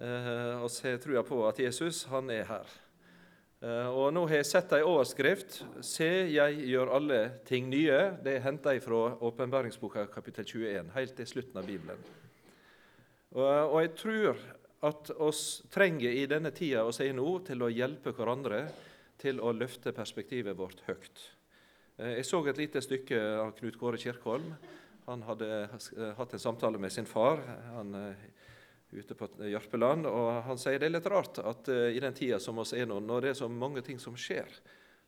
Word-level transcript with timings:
Eh, 0.00 0.62
og 0.62 0.70
tror 0.72 1.18
jeg 1.18 1.28
på 1.28 1.42
at 1.44 1.58
Jesus 1.60 2.04
han 2.08 2.30
er 2.32 2.46
her. 2.48 2.70
Eh, 3.62 3.88
og 3.92 4.12
Nå 4.14 4.24
har 4.26 4.40
jeg 4.40 4.48
sett 4.48 4.72
ei 4.72 4.80
overskrift. 4.82 5.60
'Se, 5.80 6.32
jeg 6.32 6.64
gjør 6.70 6.94
alle 6.96 7.20
ting 7.44 7.68
nye'. 7.68 8.16
Det 8.24 8.36
er 8.36 8.46
henta 8.46 8.72
fra 8.80 9.18
åpenbæringsboka 9.20 10.06
kapittel 10.06 10.44
21, 10.44 10.90
helt 10.94 11.14
til 11.16 11.26
slutten 11.26 11.58
av 11.58 11.66
Bibelen. 11.66 11.98
Og, 13.32 13.44
og 13.44 13.80
jeg 13.82 13.94
tror 13.94 14.36
at 14.82 15.10
oss 15.10 15.62
trenger 15.70 16.10
i 16.10 16.26
denne 16.26 16.50
tida 16.50 16.82
vi 16.82 17.08
er 17.08 17.12
nå, 17.14 17.38
til 17.46 17.62
å 17.62 17.70
hjelpe 17.70 18.12
hverandre 18.12 18.68
til 19.18 19.40
å 19.40 19.52
løfte 19.52 19.92
perspektivet 19.92 20.56
vårt 20.56 20.80
høyt. 20.88 21.30
Eh, 21.98 22.16
jeg 22.16 22.26
så 22.26 22.40
et 22.48 22.58
lite 22.58 22.80
stykke 22.80 23.20
av 23.44 23.52
Knut 23.60 23.78
Kåre 23.78 23.98
Kirkholm. 23.98 24.54
Han 25.06 25.22
hadde 25.22 25.68
hatt 26.16 26.32
en 26.32 26.38
samtale 26.38 26.78
med 26.78 26.92
sin 26.92 27.06
far. 27.06 27.42
Han 27.74 27.94
ute 28.92 29.14
på 29.14 29.28
Jørpeland. 29.48 30.06
og 30.06 30.42
Han 30.46 30.60
sier 30.60 30.80
det 30.80 30.88
er 30.88 30.96
litt 30.96 31.10
rart 31.10 31.40
at 31.42 31.70
uh, 31.72 31.88
i 31.90 32.00
den 32.02 32.14
tida 32.16 32.40
som 32.40 32.60
oss 32.62 32.74
er 32.76 32.88
nå, 32.88 33.00
når 33.00 33.24
det 33.24 33.32
er 33.32 33.40
så 33.40 33.48
mange 33.48 33.82
ting 33.84 34.00
som 34.02 34.16
skjer 34.18 34.48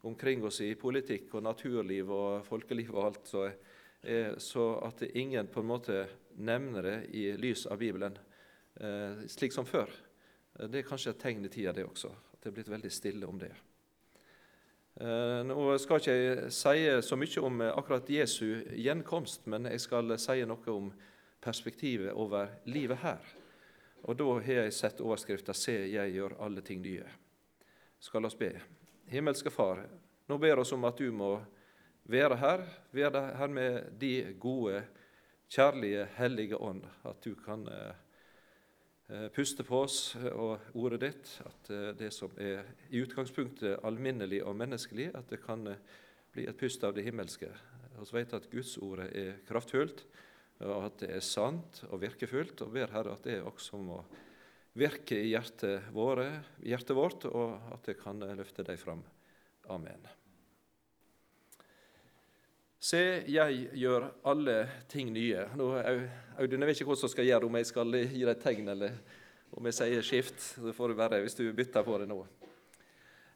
omkring 0.05 0.45
oss 0.45 0.61
i 0.65 0.75
politikk 0.77 1.33
og 1.37 1.47
naturliv 1.47 2.11
og 2.13 2.45
folkeliv 2.49 2.93
og 2.95 3.05
alt, 3.09 3.29
så, 3.29 3.49
uh, 3.51 4.33
så 4.39 4.67
at 4.89 5.05
ingen 5.13 5.51
på 5.53 5.65
en 5.65 5.71
måte 5.71 6.01
nevner 6.35 6.89
det 6.89 6.97
i 7.17 7.29
lys 7.41 7.67
av 7.71 7.81
Bibelen, 7.83 8.17
uh, 8.81 9.23
slik 9.31 9.55
som 9.55 9.69
før. 9.69 9.93
Det 10.55 10.81
er 10.81 10.89
kanskje 10.89 11.15
et 11.15 11.23
tegn 11.23 11.47
i 11.47 11.51
tida, 11.51 11.73
det 11.75 11.87
også. 11.87 12.13
At 12.35 12.43
det 12.43 12.51
er 12.51 12.59
blitt 12.61 12.71
veldig 12.71 12.93
stille 12.93 13.27
om 13.27 13.41
det. 13.41 13.51
Nå 14.95 15.57
skal 15.83 15.99
ikke 15.99 16.13
jeg 16.15 16.51
si 16.55 16.85
så 17.03 17.17
mye 17.19 17.43
om 17.43 17.65
akkurat 17.67 18.13
Jesu 18.15 18.61
gjenkomst, 18.79 19.49
men 19.51 19.67
jeg 19.67 19.83
skal 19.83 20.15
si 20.23 20.37
noe 20.47 20.71
om 20.71 20.93
perspektivet 21.43 22.15
over 22.15 22.53
livet 22.71 23.03
her. 23.03 23.35
Og 24.05 24.17
da 24.17 24.27
har 24.37 24.53
jeg 24.65 24.73
sett 24.77 25.01
overskrifta 25.01 25.55
'Se, 25.55 25.73
jeg 25.89 26.13
gjør 26.13 26.37
alle 26.45 26.61
ting 26.61 26.83
nye'. 26.83 27.09
Skal 27.99 28.25
oss 28.25 28.37
be. 28.37 28.53
Himmelske 29.09 29.51
Far, 29.51 29.87
nå 30.29 30.39
ber 30.39 30.59
oss 30.59 30.73
om 30.73 30.85
at 30.85 30.99
du 30.99 31.13
må 31.13 31.41
være 32.05 32.37
her, 32.37 32.65
være 32.93 33.23
her 33.37 33.47
med 33.49 33.99
de 34.01 34.35
gode, 34.41 34.83
kjærlige, 35.49 36.05
hellige 36.17 36.57
ånd. 36.57 36.85
At 37.05 37.25
du 37.25 37.35
kan 37.35 37.69
eh, 37.69 37.95
eh, 39.09 39.29
puste 39.33 39.65
på 39.65 39.81
oss 39.87 40.17
og 40.17 40.59
ordet 40.75 41.01
ditt. 41.01 41.41
At 41.47 41.71
eh, 41.71 41.93
det 41.97 42.13
som 42.13 42.31
er 42.37 42.65
i 42.91 43.01
utgangspunktet 43.01 43.81
alminnelig 43.85 44.45
og 44.45 44.57
menneskelig, 44.57 45.11
at 45.15 45.31
det 45.31 45.41
kan 45.47 45.67
eh, 45.67 45.81
bli 46.33 46.45
et 46.49 46.57
pust 46.57 46.85
av 46.85 46.95
det 46.95 47.05
himmelske. 47.05 47.49
Vi 47.95 48.19
vet 48.19 48.35
at 48.35 48.51
Guds 48.51 48.77
ordet 48.79 49.17
er 49.17 49.37
kraftfullt 49.49 50.05
og 50.63 50.87
at 50.87 51.01
det 51.03 51.11
er 51.17 51.25
sant 51.25 51.83
og 51.91 52.01
virkefullt. 52.03 52.63
Og 52.63 52.75
ber 52.75 52.93
Herre 52.95 53.17
at 53.17 53.27
det 53.27 53.41
også 53.43 53.81
må 53.83 54.01
virke 54.79 55.19
i 55.19 55.33
hjertet, 55.33 55.91
våre, 55.95 56.29
hjertet 56.63 56.97
vårt, 56.99 57.27
og 57.31 57.59
at 57.75 57.91
det 57.91 57.99
kan 58.01 58.23
løfte 58.39 58.67
deg 58.67 58.79
fram. 58.81 59.03
Amen. 59.73 60.07
Se, 62.85 63.01
jeg 63.33 63.69
gjør 63.81 64.11
alle 64.29 64.57
ting 64.93 65.13
nye. 65.15 65.47
Nå, 65.57 65.71
Audun, 66.37 66.61
jeg 66.61 66.69
vet 66.69 66.81
ikke 66.81 66.91
hva 66.91 66.99
som 67.01 67.13
skal 67.13 67.31
gjøre, 67.31 67.49
om 67.49 67.57
jeg 67.57 67.71
skal 67.71 68.01
gi 68.03 68.25
deg 68.27 68.33
et 68.35 68.43
tegn, 68.45 68.73
eller 68.75 68.99
om 69.55 69.71
jeg 69.71 69.79
sier 69.79 70.05
skift. 70.05 70.49
Det 70.61 70.75
får 70.77 70.93
det 70.93 70.99
være 70.99 71.23
hvis 71.25 71.39
du 71.39 71.47
bytter 71.57 71.87
på 71.87 71.97
det 72.03 72.11
nå. 72.11 72.19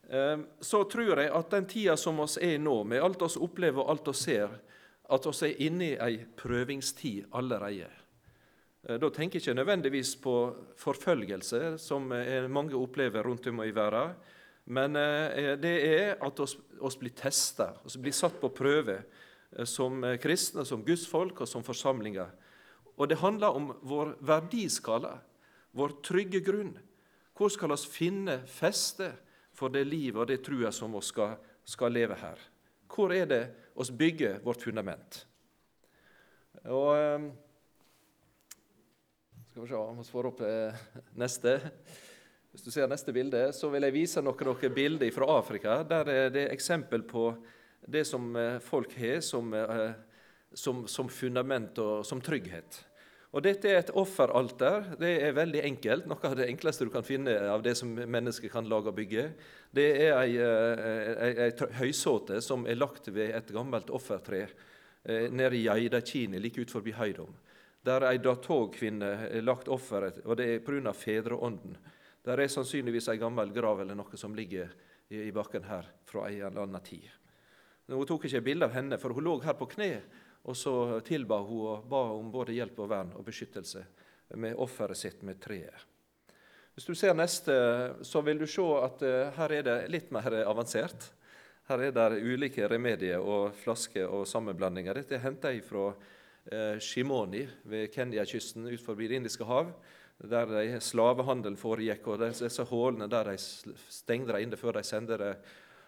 Ehm, 0.09 0.47
så 0.61 0.83
tror 0.89 1.23
jeg 1.23 1.33
at 1.33 1.51
den 1.53 1.69
tida 1.69 1.97
som 2.01 2.21
oss 2.25 2.39
er 2.41 2.59
nå, 2.61 2.81
med 2.85 3.03
alt 3.05 3.23
oss 3.25 3.39
opplever 3.41 3.85
og 3.85 3.93
alt 3.93 4.11
oss 4.13 4.25
ser, 4.29 4.53
at 5.09 5.27
vi 5.27 5.49
er 5.49 5.63
inne 5.67 5.87
i 5.93 5.99
ei 6.01 6.19
prøvingstid 6.37 7.31
allerede. 7.33 7.89
Eh, 8.83 8.99
da 9.01 9.11
tenker 9.11 9.39
jeg 9.39 9.49
ikke 9.49 9.61
nødvendigvis 9.61 10.17
på 10.23 10.35
forfølgelse, 10.77 11.79
som 11.79 12.13
mange 12.49 12.77
opplever 12.77 13.25
rundt 13.25 13.47
om 13.47 13.63
i 13.65 13.75
verden. 13.75 14.15
Men 14.69 14.97
eh, 15.01 15.55
det 15.57 15.77
er 15.89 16.19
at 16.21 16.41
oss 16.41 16.99
blir 17.01 17.15
testa, 17.17 17.73
oss 17.89 17.97
blir 17.97 18.13
satt 18.13 18.37
på 18.41 18.51
prøve 18.53 18.99
eh, 18.99 19.65
som 19.65 20.05
kristne, 20.21 20.67
som 20.69 20.85
gudsfolk 20.85 21.41
og 21.41 21.49
som 21.49 21.65
forsamlinger. 21.65 22.29
Og 22.99 23.09
det 23.09 23.21
handler 23.23 23.57
om 23.57 23.71
vår 23.89 24.17
verdiskala, 24.29 25.15
vår 25.73 25.97
trygge 26.05 26.43
grunn. 26.45 26.75
Hvor 27.33 27.49
skal 27.55 27.73
vi 27.73 27.81
finne 27.95 28.41
feste 28.51 29.13
for 29.57 29.73
det 29.73 29.87
livet 29.87 30.21
og 30.21 30.29
det 30.29 30.43
trua 30.45 30.73
som 30.75 30.93
vi 30.93 31.03
skal, 31.07 31.39
skal 31.65 31.95
leve 31.95 32.19
her? 32.21 32.37
Hvor 32.93 33.15
er 33.15 33.29
det 33.31 33.43
oss 33.79 33.91
bygger 33.95 34.41
vårt 34.45 34.63
fundament? 34.63 35.23
Og 36.67 36.91
ehm, 36.97 37.29
Skal 39.51 39.63
vi 39.63 39.69
se 39.71 39.79
om 39.79 39.99
vi 39.99 40.07
får 40.11 40.29
opp 40.31 40.43
eh, 40.47 40.83
neste. 41.19 41.55
Hvis 42.53 42.65
du 42.65 42.71
ser 42.75 42.91
neste 42.91 43.13
bilde, 43.15 43.49
så 43.55 43.71
vil 43.71 43.87
jeg 43.87 43.95
vise 43.95 44.23
noen, 44.25 44.51
noen 44.51 44.75
bilder 44.75 45.11
fra 45.15 45.31
Afrika. 45.39 45.81
Der 45.87 46.11
er 46.11 46.31
det 46.35 46.49
eksempel 46.53 47.05
på 47.07 47.31
det 47.87 48.05
som 48.09 48.35
eh, 48.37 48.59
folk 48.65 48.95
har 48.99 49.21
som, 49.23 49.55
eh, 49.55 49.93
som, 50.55 50.87
som 50.91 51.11
fundament 51.13 51.79
og 51.83 52.07
som 52.07 52.23
trygghet. 52.25 52.83
Og 53.29 53.45
Dette 53.45 53.69
er 53.69 53.83
et 53.83 53.91
offeralter. 53.93 54.95
Det 55.01 55.11
er 55.27 55.35
veldig 55.37 55.61
enkelt. 55.69 56.07
Noe 56.09 56.31
av 56.31 56.37
det 56.39 56.47
enkleste 56.49 56.87
du 56.89 56.93
kan 56.93 57.05
finne 57.05 57.35
av 57.53 57.61
det 57.65 57.75
som 57.77 57.91
mennesker 57.93 58.49
kan 58.53 58.69
lage 58.69 58.89
og 58.89 58.97
bygge. 58.97 59.27
Det 59.75 59.89
er 60.07 60.15
ei, 60.17 60.39
ei, 60.41 61.11
ei, 61.27 61.51
ei 61.51 61.75
høysåte 61.83 62.41
som 62.45 62.65
er 62.65 62.79
lagt 62.79 63.11
ved 63.13 63.35
et 63.37 63.53
gammelt 63.53 63.93
offertre 63.93 64.47
eh, 64.47 65.29
nede 65.29 65.59
i 65.59 65.67
Geidakini, 65.67 66.41
like 66.41 66.65
ut 66.65 66.73
forbi 66.73 66.97
Høydom. 66.97 67.35
Der 67.85 68.07
ei 68.09 68.17
datogkvinne 68.21 69.43
lagt 69.45 69.69
offeret, 69.69 70.23
og 70.25 70.41
det 70.41 70.49
er 70.55 70.65
pga. 70.65 70.93
fedreånden. 70.97 71.77
Der 72.25 72.41
er 72.41 72.49
sannsynligvis 72.49 73.11
ei 73.13 73.21
gammel 73.21 73.53
grav 73.53 73.81
eller 73.85 73.97
noe 73.97 74.17
som 74.17 74.35
ligger 74.35 74.73
i, 75.09 75.31
bakken 75.33 75.69
her 75.69 75.87
fra 76.09 76.27
ei 76.29 76.41
eller 76.41 76.65
annen 76.65 76.85
tid. 76.85 77.05
Hun 77.89 78.09
tok 78.09 78.25
ikke 78.29 78.43
bilde 78.45 78.67
av 78.69 78.75
henne, 78.77 78.99
for 79.01 79.13
hun 79.17 79.25
lå 79.25 79.37
her 79.45 79.57
på 79.57 79.69
kne 79.77 79.93
og 80.45 80.57
så 80.57 81.01
tilba 81.07 81.41
hun 81.43 81.67
og 81.75 81.87
ba 81.91 82.03
om 82.15 82.31
både 82.33 82.57
hjelp 82.57 82.79
og 82.85 82.91
vern 82.91 83.15
og 83.19 83.25
beskyttelse 83.27 83.85
med 84.37 84.59
offeret 84.61 84.99
sitt 84.99 85.23
med 85.27 85.41
treet. 85.41 85.87
Hvis 86.75 86.87
du 86.87 86.95
ser 86.95 87.15
neste, 87.19 87.55
så 88.07 88.21
vil 88.23 88.39
du 88.39 88.47
se 88.47 88.63
at 88.79 89.01
uh, 89.03 89.33
her 89.35 89.55
er 89.57 89.65
det 89.67 89.79
litt 89.91 90.13
mer 90.15 90.31
avansert. 90.45 91.09
Her 91.67 91.89
er 91.89 91.95
det 91.97 92.21
ulike 92.23 92.69
remedier 92.71 93.19
og 93.19 93.57
flasker 93.59 94.07
og 94.07 94.29
sammenblandinger. 94.31 95.01
Dette 95.01 95.17
er 95.19 95.25
henta 95.25 95.51
fra 95.67 95.89
uh, 95.91 96.77
Shimoni 96.79 97.43
ved 97.67 97.91
Kenya-kysten 97.91 98.69
ut 98.71 98.85
forbi 98.85 99.09
Det 99.11 99.19
indiske 99.19 99.49
hav, 99.49 99.73
der 100.23 100.79
slavehandelen 100.79 101.59
foregikk. 101.59 102.07
og 102.07 102.23
Disse 102.23 102.65
hullene 102.71 103.11
der 103.11 103.33
de 103.33 103.37
stengte 103.39 104.33
dem 104.33 104.47
inne 104.47 104.57
før 104.57 104.79
de 104.79 104.87
sendte 104.87 105.19
de 105.19 105.35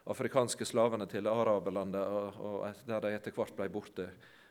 afrikanske 0.09 0.65
slavene 0.65 1.07
til 1.11 1.29
araberlandet, 1.29 2.37
der 2.87 3.03
de 3.05 3.15
etter 3.15 3.35
hvert 3.37 3.57
ble 3.57 3.69
borte. 3.73 4.09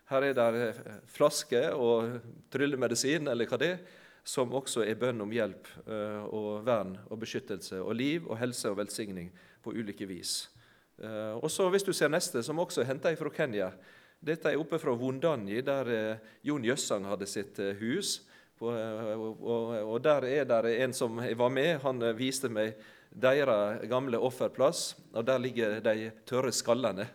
Her 0.10 0.26
er 0.26 0.34
det 0.34 0.62
eh, 0.64 0.94
flasker 1.10 1.76
og 1.78 2.20
tryllemedisin, 2.50 3.30
eller 3.30 3.50
hva 3.50 3.60
det 3.62 3.74
er, 3.76 3.82
som 4.26 4.52
også 4.58 4.84
er 4.84 4.98
bønn 5.00 5.22
om 5.22 5.32
hjelp 5.34 5.70
eh, 5.86 6.24
og 6.34 6.66
vern 6.66 6.96
og 7.08 7.22
beskyttelse 7.22 7.80
og 7.82 7.96
liv 7.98 8.26
og 8.28 8.38
helse 8.42 8.70
og 8.72 8.78
velsigning 8.82 9.30
på 9.64 9.74
ulike 9.78 10.08
vis. 10.10 10.50
Eh, 10.98 11.36
og 11.38 11.50
så 11.54 11.70
Hvis 11.70 11.86
du 11.86 11.94
ser 11.94 12.10
neste, 12.10 12.44
som 12.44 12.60
også 12.60 12.82
er 12.82 12.90
henta 12.90 13.14
fra 13.16 13.30
Kenya 13.30 13.72
Dette 14.20 14.50
er 14.52 14.60
oppe 14.60 14.80
fra 14.80 14.92
Wundanyi, 14.92 15.62
der 15.62 16.20
Jon 16.44 16.66
Jøssang 16.66 17.06
hadde 17.08 17.26
sitt 17.26 17.56
hus. 17.80 18.26
Og 18.60 20.02
Der 20.04 20.26
er 20.28 20.44
det 20.44 20.74
en 20.84 20.94
som 20.94 21.16
var 21.16 21.50
med. 21.50 21.80
Han 21.80 22.04
viste 22.18 22.50
meg 22.52 22.76
deres 23.10 23.86
gamle 23.90 24.18
offerplass. 24.18 24.96
og 25.14 25.26
Der 25.26 25.40
ligger 25.40 25.80
de 25.82 26.12
tørre 26.26 26.52
skallene 26.52 27.08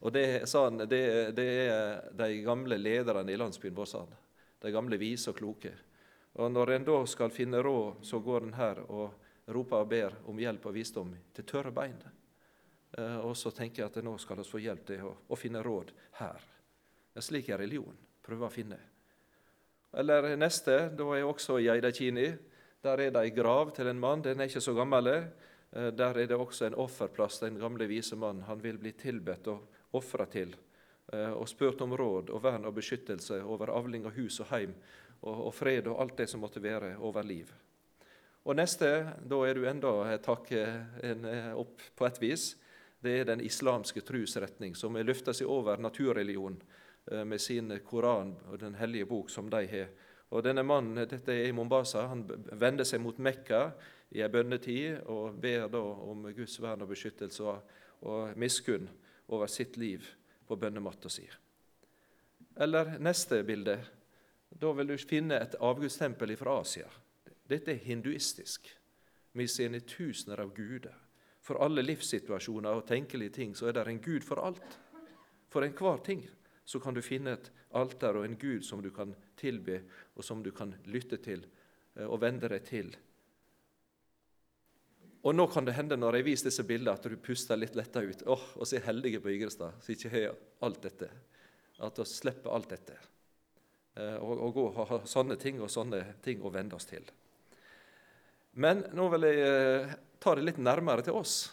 og 0.00 0.12
det, 0.12 0.48
sa 0.48 0.64
han, 0.64 0.78
det, 0.78 1.30
det, 1.36 1.46
er 1.66 2.12
de 2.12 2.42
gamle 2.44 2.78
lederne 2.78 3.32
i 3.32 3.36
landsbyen 3.36 3.74
vår, 3.74 3.88
sa 3.90 4.04
han. 4.04 4.16
De 4.62 4.70
gamle 4.70 4.98
vise 5.00 5.32
og 5.32 5.38
kloke. 5.38 5.72
Og 6.36 6.52
Når 6.52 6.72
en 6.74 6.84
da 6.86 6.98
skal 7.08 7.32
finne 7.32 7.62
råd, 7.64 8.04
så 8.04 8.20
går 8.20 8.46
en 8.46 8.54
her 8.54 8.82
og 8.86 9.50
roper 9.50 9.82
og 9.82 9.88
ber 9.88 10.18
om 10.30 10.38
hjelp 10.38 10.68
og 10.68 10.76
visdom 10.76 11.14
til 11.34 11.46
tørre 11.48 11.72
bein. 11.72 11.96
Eh, 12.98 13.18
og 13.24 13.36
så 13.36 13.50
tenker 13.50 13.82
jeg 13.82 13.90
at 13.90 14.04
nå 14.04 14.16
skal 14.22 14.38
vi 14.42 14.46
få 14.46 14.60
hjelp 14.62 14.84
til 14.86 15.06
å, 15.06 15.14
å 15.26 15.38
finne 15.38 15.62
råd 15.64 15.94
her. 16.20 16.44
En 17.16 17.24
slik 17.24 17.48
er 17.48 17.62
religion. 17.62 17.96
Prøve 18.22 18.46
å 18.46 18.52
finne. 18.52 18.78
Eller 19.96 20.34
neste, 20.36 20.90
da 20.92 21.08
er 21.08 21.22
jeg 21.22 21.30
også 21.30 21.58
i 21.62 21.70
Eidakini. 21.72 22.28
Der 22.86 23.00
er 23.02 23.10
det 23.10 23.22
ei 23.24 23.34
grav 23.34 23.72
til 23.74 23.88
en 23.90 23.98
mann. 23.98 24.22
Den 24.22 24.40
er 24.40 24.46
ikke 24.46 24.62
så 24.62 24.74
gammel. 24.76 25.08
Eh, 25.10 25.90
der 25.90 26.20
er 26.22 26.28
det 26.30 26.36
også 26.38 26.68
en 26.68 26.78
offerplass. 26.78 27.40
Den 27.42 27.58
gamle 27.58 27.88
vise 27.90 28.16
mann. 28.16 28.44
Han 28.46 28.62
vil 28.62 28.78
bli 28.78 28.92
tilbedt 28.92 29.48
og 29.50 29.66
ofra 29.98 30.26
til 30.30 30.54
eh, 31.12 31.32
og 31.32 31.48
spurt 31.50 31.82
om 31.82 31.96
råd 31.98 32.30
og 32.30 32.42
vern 32.44 32.68
og 32.68 32.76
beskyttelse 32.76 33.40
over 33.42 33.74
avling 33.74 34.06
av 34.06 34.14
hus 34.14 34.38
og 34.44 34.52
heim 34.52 34.76
og, 35.22 35.34
og, 35.48 35.52
fred 35.54 35.88
og 35.90 36.00
alt 36.02 36.16
det 36.20 36.28
som 36.30 36.44
måtte 36.44 36.62
være 36.62 36.94
over 37.02 37.26
liv. 37.26 37.50
Og 38.46 38.54
neste, 38.54 38.90
da 39.26 39.42
er 39.42 39.58
du 39.58 39.66
enda 39.66 39.92
et 40.12 40.26
hakk 40.30 40.52
eh, 40.54 41.52
opp 41.58 41.82
på 41.98 42.06
et 42.06 42.20
vis. 42.22 42.52
Det 43.02 43.20
er 43.20 43.30
den 43.32 43.42
islamske 43.42 44.04
trosretning, 44.06 44.76
som 44.78 44.94
er 44.94 45.08
løfta 45.08 45.34
seg 45.34 45.50
over 45.50 45.82
naturreligion 45.82 46.60
eh, 47.10 47.24
med 47.26 47.42
sin 47.42 47.80
Koran 47.82 48.36
og 48.46 48.60
Den 48.62 48.78
hellige 48.78 49.10
bok 49.10 49.32
som 49.34 49.50
de 49.50 49.66
har, 49.74 49.90
Og 50.34 50.42
denne 50.42 50.64
mannen, 50.66 51.06
dette 51.06 51.32
er 51.32 51.48
i 51.48 51.54
Mombasa, 51.54 52.08
han 52.10 52.24
vender 52.58 52.86
seg 52.86 53.02
mot 53.02 53.18
Mekka 53.22 53.68
i 54.14 54.22
ei 54.24 54.30
bønnetid 54.30 55.06
og 55.12 55.38
ber 55.42 55.68
da 55.70 55.82
om 55.82 56.26
Guds 56.34 56.58
vern 56.62 56.82
og 56.82 56.90
beskyttelse 56.90 57.44
og, 57.46 57.74
og 58.06 58.38
miskunn 58.38 58.88
over 59.28 59.50
sitt 59.50 59.78
liv 59.78 60.06
på 60.46 60.58
bønnematta 60.58 61.10
si. 61.10 61.26
Eller 62.56 62.96
neste 63.02 63.42
bilde. 63.46 63.76
Da 64.48 64.72
vil 64.72 64.88
du 64.88 64.96
finne 64.98 65.38
et 65.42 65.56
avgudstempel 65.60 66.36
fra 66.38 66.60
Asia. 66.62 66.88
Dette 67.46 67.74
er 67.74 67.82
hinduistisk. 67.84 68.70
Vi 69.36 69.44
i 69.44 69.80
tusener 69.80 70.40
av 70.40 70.54
guder. 70.54 70.94
For 71.42 71.60
alle 71.62 71.82
livssituasjoner 71.82 72.74
og 72.74 72.86
tenkelige 72.88 73.30
ting 73.30 73.54
så 73.54 73.68
er 73.68 73.72
det 73.76 73.86
en 73.86 74.00
gud 74.02 74.24
for 74.24 74.40
alt. 74.42 74.78
For 75.48 75.62
enhver 75.62 76.00
ting 76.02 76.24
så 76.66 76.80
kan 76.82 76.94
du 76.94 77.02
finne 77.04 77.36
et 77.36 77.50
alter 77.78 78.18
og 78.18 78.24
en 78.26 78.36
gud 78.38 78.64
som 78.66 78.82
du 78.82 78.90
kan 78.94 79.14
tilbe, 79.38 79.84
og 80.18 80.24
som 80.26 80.42
du 80.42 80.50
kan 80.54 80.74
lytte 80.90 81.20
til 81.22 81.44
eh, 81.94 82.06
og 82.06 82.18
vende 82.24 82.50
deg 82.50 82.64
til. 82.66 82.90
Og 85.26 85.34
nå 85.34 85.46
kan 85.50 85.66
det 85.66 85.76
hende 85.78 85.98
når 85.98 86.18
jeg 86.18 86.26
viser 86.26 86.50
disse 86.50 86.64
bildene, 86.66 86.94
at 86.98 87.06
du 87.06 87.14
puster 87.22 87.58
litt 87.58 87.78
letta 87.78 88.02
ut. 88.02 88.22
Åh, 88.26 88.32
oh, 88.34 88.48
Og 88.58 88.66
så 88.66 88.78
er 88.78 88.86
heldige 88.86 89.22
på 89.22 89.30
Igrestad 89.32 89.78
som 89.82 89.94
ikke 89.94 90.12
har 90.12 90.34
alt 90.66 90.82
dette. 90.82 91.10
At 91.82 91.98
vi 91.98 92.06
slipper 92.10 92.54
alt 92.54 92.70
dette. 92.74 92.98
Eh, 93.94 94.18
og, 94.18 94.42
og 94.48 94.60
og 94.64 94.82
ha 94.90 95.00
sånne 95.06 95.38
ting 95.40 95.62
og 95.62 95.70
sånne 95.70 96.02
ting 96.22 96.42
å 96.42 96.52
vende 96.54 96.78
oss 96.78 96.90
til. 96.90 97.06
Men 98.58 98.86
nå 98.96 99.06
vil 99.14 99.28
jeg 99.28 99.46
eh, 99.46 99.94
ta 100.18 100.34
det 100.34 100.48
litt 100.48 100.58
nærmere 100.62 101.06
til 101.06 101.18
oss 101.18 101.44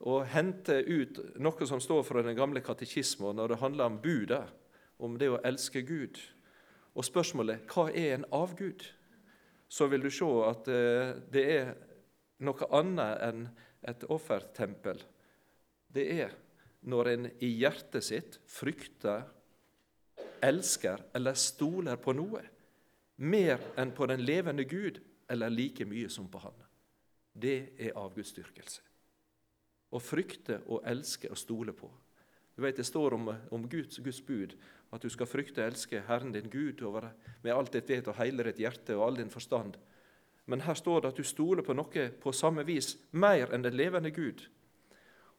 og 0.00 0.24
hente 0.32 0.78
ut 0.86 1.20
noe 1.42 1.66
som 1.68 1.80
står 1.82 2.04
fra 2.08 2.22
den 2.24 2.38
gamle 2.38 2.62
katekismen 2.64 3.36
når 3.36 3.52
det 3.52 3.60
handler 3.60 3.90
om 3.90 3.98
budet, 4.00 4.44
om 5.00 5.16
det 5.20 5.28
å 5.32 5.40
elske 5.44 5.82
Gud. 5.84 6.18
Og 6.96 7.04
spørsmålet 7.06 7.68
hva 7.70 7.88
er 7.92 8.16
en 8.16 8.28
avgud? 8.34 8.84
Så 9.70 9.86
vil 9.86 10.02
du 10.02 10.10
se 10.10 10.28
at 10.48 10.68
eh, 10.72 11.12
det 11.30 11.44
er 11.54 11.74
noe 12.42 12.70
annet 12.74 13.20
enn 13.28 13.44
et 13.86 14.06
offertempel. 14.10 14.98
Det 15.92 16.06
er 16.24 16.32
når 16.90 17.12
en 17.12 17.28
i 17.44 17.52
hjertet 17.60 18.04
sitt 18.04 18.40
frykter, 18.48 19.28
elsker 20.40 21.02
eller 21.14 21.36
stoler 21.36 22.00
på 22.00 22.14
noe 22.16 22.40
mer 23.20 23.60
enn 23.78 23.92
på 23.92 24.06
den 24.08 24.22
levende 24.24 24.64
Gud, 24.64 25.00
eller 25.30 25.52
like 25.52 25.84
mye 25.84 26.08
som 26.08 26.28
på 26.32 26.40
Han. 26.40 26.56
Det 27.36 27.74
er 27.78 27.98
avgudsdyrkelse. 28.00 28.89
Å 29.90 29.98
frykte 29.98 30.60
og 30.66 30.84
elske 30.86 31.30
og 31.30 31.38
stole 31.38 31.74
på. 31.74 31.90
Du 32.56 32.62
vet, 32.62 32.76
Det 32.76 32.84
står 32.84 33.14
om, 33.14 33.28
om 33.50 33.68
Guds, 33.68 33.98
Guds, 33.98 34.20
bud 34.20 34.54
at 34.92 35.02
du 35.02 35.08
skal 35.08 35.26
frykte 35.26 35.62
og 35.62 35.70
elske 35.70 36.02
Herren 36.06 36.32
din 36.32 36.50
Gud 36.50 36.82
over, 36.82 37.12
med 37.42 37.54
alt 37.54 37.72
ditt 37.72 37.88
vet 37.88 38.08
og 38.08 38.18
hele 38.18 38.44
ditt 38.44 38.58
hjerte 38.58 38.96
og 38.96 39.06
all 39.06 39.16
din 39.16 39.30
forstand. 39.30 39.76
Men 40.46 40.60
her 40.60 40.74
står 40.74 41.00
det 41.00 41.12
at 41.12 41.16
du 41.16 41.22
stoler 41.22 41.62
på 41.62 41.76
noe 41.78 42.08
på 42.20 42.32
samme 42.34 42.64
vis 42.66 42.96
mer 43.12 43.52
enn 43.54 43.62
den 43.62 43.76
levende 43.78 44.10
Gud. 44.10 44.48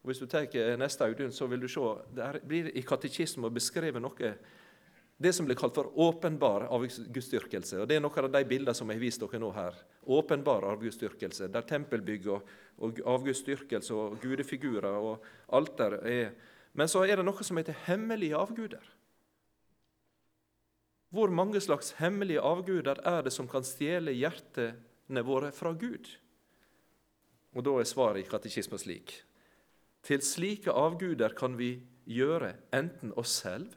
Og 0.02 0.08
Hvis 0.08 0.18
du 0.18 0.26
tar 0.26 0.48
neste 0.76 1.04
Audun, 1.04 1.32
så 1.32 1.46
vil 1.46 1.60
du 1.60 1.68
se 1.68 1.80
der 2.16 2.40
blir 2.40 2.72
i 2.74 2.82
katekismen 2.82 3.54
beskrevet 3.54 4.02
noe 4.02 4.34
det 5.16 5.32
som 5.32 5.46
blir 5.46 5.56
kalt 5.58 5.74
for 5.74 5.90
åpenbar 5.98 6.66
avgudsdyrkelse. 6.72 7.82
Og 7.82 7.88
det 7.88 7.96
er 7.96 8.02
noen 8.02 8.26
av 8.26 8.32
de 8.32 8.42
bildene 8.48 8.74
som 8.74 8.90
jeg 8.90 8.98
har 8.98 9.04
vist 9.04 9.22
dere 9.22 9.40
nå 9.42 9.50
her. 9.54 9.76
Åpenbar 10.02 10.66
avgudsdyrkelse, 10.72 11.50
der 11.52 11.66
tempelbygg 11.68 12.26
og, 12.32 12.48
og 12.82 12.98
avgudsdyrkelse 13.14 13.94
og 13.94 14.16
gudefigurer 14.22 14.98
og 14.98 15.28
alter 15.54 16.00
er 16.02 16.34
Men 16.72 16.88
så 16.88 17.02
er 17.04 17.20
det 17.20 17.24
noe 17.26 17.44
som 17.44 17.58
heter 17.60 17.76
hemmelige 17.84 18.32
avguder. 18.32 18.80
Hvor 21.12 21.28
mange 21.28 21.60
slags 21.60 21.92
hemmelige 21.98 22.40
avguder 22.40 22.96
er 23.04 23.22
det 23.22 23.32
som 23.34 23.48
kan 23.48 23.64
stjele 23.68 24.14
hjertene 24.16 25.22
våre 25.22 25.50
fra 25.52 25.74
Gud? 25.76 26.08
Og 27.52 27.64
Da 27.64 27.74
er 27.76 27.84
svaret 27.84 28.24
i 28.24 28.28
katekismen 28.30 28.80
slik.: 28.80 29.12
Til 30.02 30.22
slike 30.24 30.72
avguder 30.72 31.36
kan 31.36 31.58
vi 31.58 31.82
gjøre 32.06 32.54
enten 32.72 33.12
oss 33.12 33.42
selv 33.44 33.76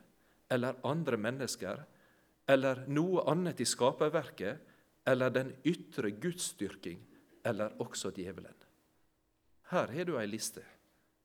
eller 0.49 0.79
andre 0.85 1.17
mennesker 1.17 1.83
eller 2.47 2.83
noe 2.87 3.23
annet 3.31 3.61
i 3.61 3.65
skaperverket 3.65 5.05
eller 5.09 5.33
den 5.33 5.53
ytre 5.63 6.11
gudsdyrking 6.11 7.01
eller 7.45 7.73
også 7.81 8.11
djevelen. 8.15 8.53
Her 9.69 9.89
har 9.89 10.05
du 10.05 10.17
ei 10.19 10.27
liste 10.29 10.61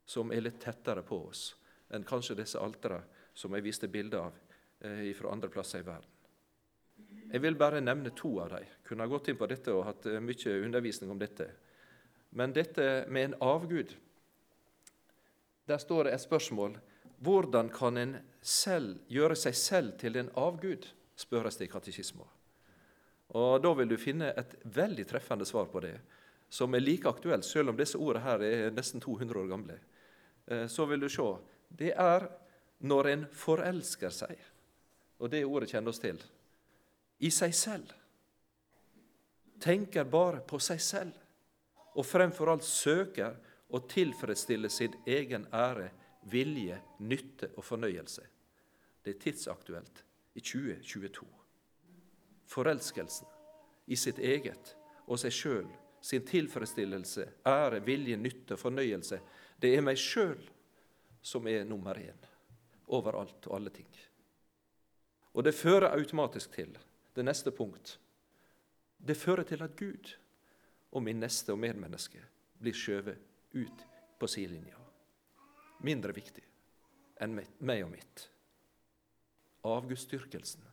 som 0.09 0.33
er 0.33 0.45
litt 0.45 0.61
tettere 0.63 1.05
på 1.07 1.19
oss 1.29 1.51
enn 1.93 2.07
kanskje 2.09 2.39
disse 2.39 2.61
altera 2.61 3.01
som 3.35 3.53
jeg 3.55 3.65
viste 3.65 3.89
bilde 3.89 4.21
av 4.21 4.37
eh, 4.81 5.11
fra 5.17 5.33
andre 5.33 5.51
plasser 5.53 5.83
i 5.83 5.87
verden. 5.87 6.17
Jeg 7.31 7.43
vil 7.45 7.57
bare 7.59 7.81
nevne 7.81 8.11
to 8.17 8.33
av 8.43 8.51
dem. 8.55 8.67
Kunne 8.87 9.07
ha 9.07 9.11
gått 9.11 9.31
inn 9.31 9.39
på 9.39 9.49
dette 9.51 9.73
og 9.75 9.85
hatt 9.87 10.07
eh, 10.11 10.23
mye 10.23 10.57
undervisning 10.65 11.13
om 11.13 11.21
dette. 11.21 11.47
Men 12.31 12.55
dette 12.55 13.07
med 13.09 13.31
en 13.31 13.41
avgud 13.43 13.97
Der 15.67 15.79
står 15.79 16.05
det 16.05 16.13
et 16.15 16.23
spørsmål 16.23 16.73
hvordan 17.21 17.69
kan 17.73 17.97
en 18.01 18.17
selv 18.41 19.01
gjøre 19.13 19.37
seg 19.37 19.57
selv 19.57 19.97
til 20.01 20.17
en 20.17 20.31
avgud, 20.41 20.87
spørres 21.21 21.59
det 21.61 21.69
i 21.69 21.73
katekismen. 21.73 22.27
Og 23.37 23.63
Da 23.63 23.75
vil 23.75 23.89
du 23.89 23.97
finne 24.01 24.33
et 24.33 24.57
veldig 24.65 25.07
treffende 25.07 25.47
svar 25.47 25.69
på 25.71 25.81
det, 25.85 26.01
som 26.49 26.75
er 26.75 26.81
like 26.81 27.09
aktuelt, 27.09 27.45
selv 27.45 27.71
om 27.71 27.77
disse 27.77 27.99
ordene 27.99 28.25
her 28.25 28.43
er 28.43 28.71
nesten 28.75 29.01
200 29.01 29.39
år 29.39 29.47
gamle. 29.47 29.79
Eh, 30.47 30.67
så 30.67 30.87
vil 30.87 31.01
du 31.01 31.09
se 31.09 31.29
det 31.69 31.93
er 31.95 32.27
når 32.81 33.09
en 33.09 33.27
forelsker 33.33 34.11
seg, 34.11 34.35
og 35.21 35.31
det 35.31 35.45
ordet 35.45 35.71
kjenner 35.71 35.93
oss 35.93 36.01
til, 36.03 36.19
i 37.21 37.31
seg 37.31 37.55
selv. 37.55 37.93
Tenker 39.61 40.09
bare 40.09 40.41
på 40.41 40.59
seg 40.59 40.81
selv, 40.81 41.13
og 41.95 42.07
fremfor 42.07 42.51
alt 42.51 42.65
søker 42.65 43.37
å 43.71 43.83
tilfredsstille 43.87 44.71
sin 44.73 44.97
egen 45.07 45.47
ære 45.53 45.91
vilje, 46.23 46.81
nytte 46.99 47.51
og 47.57 47.65
fornøyelse. 47.65 48.23
Det 49.05 49.15
er 49.15 49.21
tidsaktuelt 49.21 50.05
i 50.35 50.41
2022. 50.41 51.27
Forelskelsen 52.51 53.29
i 53.87 53.97
sitt 53.97 54.19
eget 54.19 54.75
og 55.07 55.19
seg 55.19 55.35
sjøl, 55.35 55.71
sin 56.01 56.25
tilfredsstillelse, 56.27 57.27
ære, 57.47 57.81
vilje, 57.85 58.17
nytte 58.17 58.57
og 58.57 58.63
fornøyelse, 58.63 59.21
det 59.61 59.75
er 59.77 59.85
meg 59.85 59.99
sjøl 60.01 60.41
som 61.23 61.49
er 61.49 61.67
nummer 61.69 61.99
én 62.01 62.29
overalt 62.91 63.47
og 63.47 63.57
alle 63.57 63.73
ting. 63.75 63.91
Og 65.33 65.45
det 65.45 65.55
fører 65.55 65.93
automatisk 65.95 66.53
til 66.57 66.73
det 67.15 67.25
neste 67.25 67.53
punkt. 67.55 67.99
Det 68.99 69.17
fører 69.17 69.47
til 69.47 69.63
at 69.63 69.77
Gud 69.79 70.17
og 70.91 71.03
min 71.03 71.23
neste 71.23 71.55
og 71.55 71.63
medmenneske 71.63 72.23
blir 72.61 72.77
skjøvet 72.77 73.17
ut 73.55 73.87
på 74.19 74.29
sidelinja 74.29 74.80
mindre 75.87 76.15
viktig 76.17 76.45
enn 77.21 77.37
meg 77.37 77.85
og 77.85 77.91
mitt. 77.93 78.27
Avgudsdyrkelsen. 79.69 80.65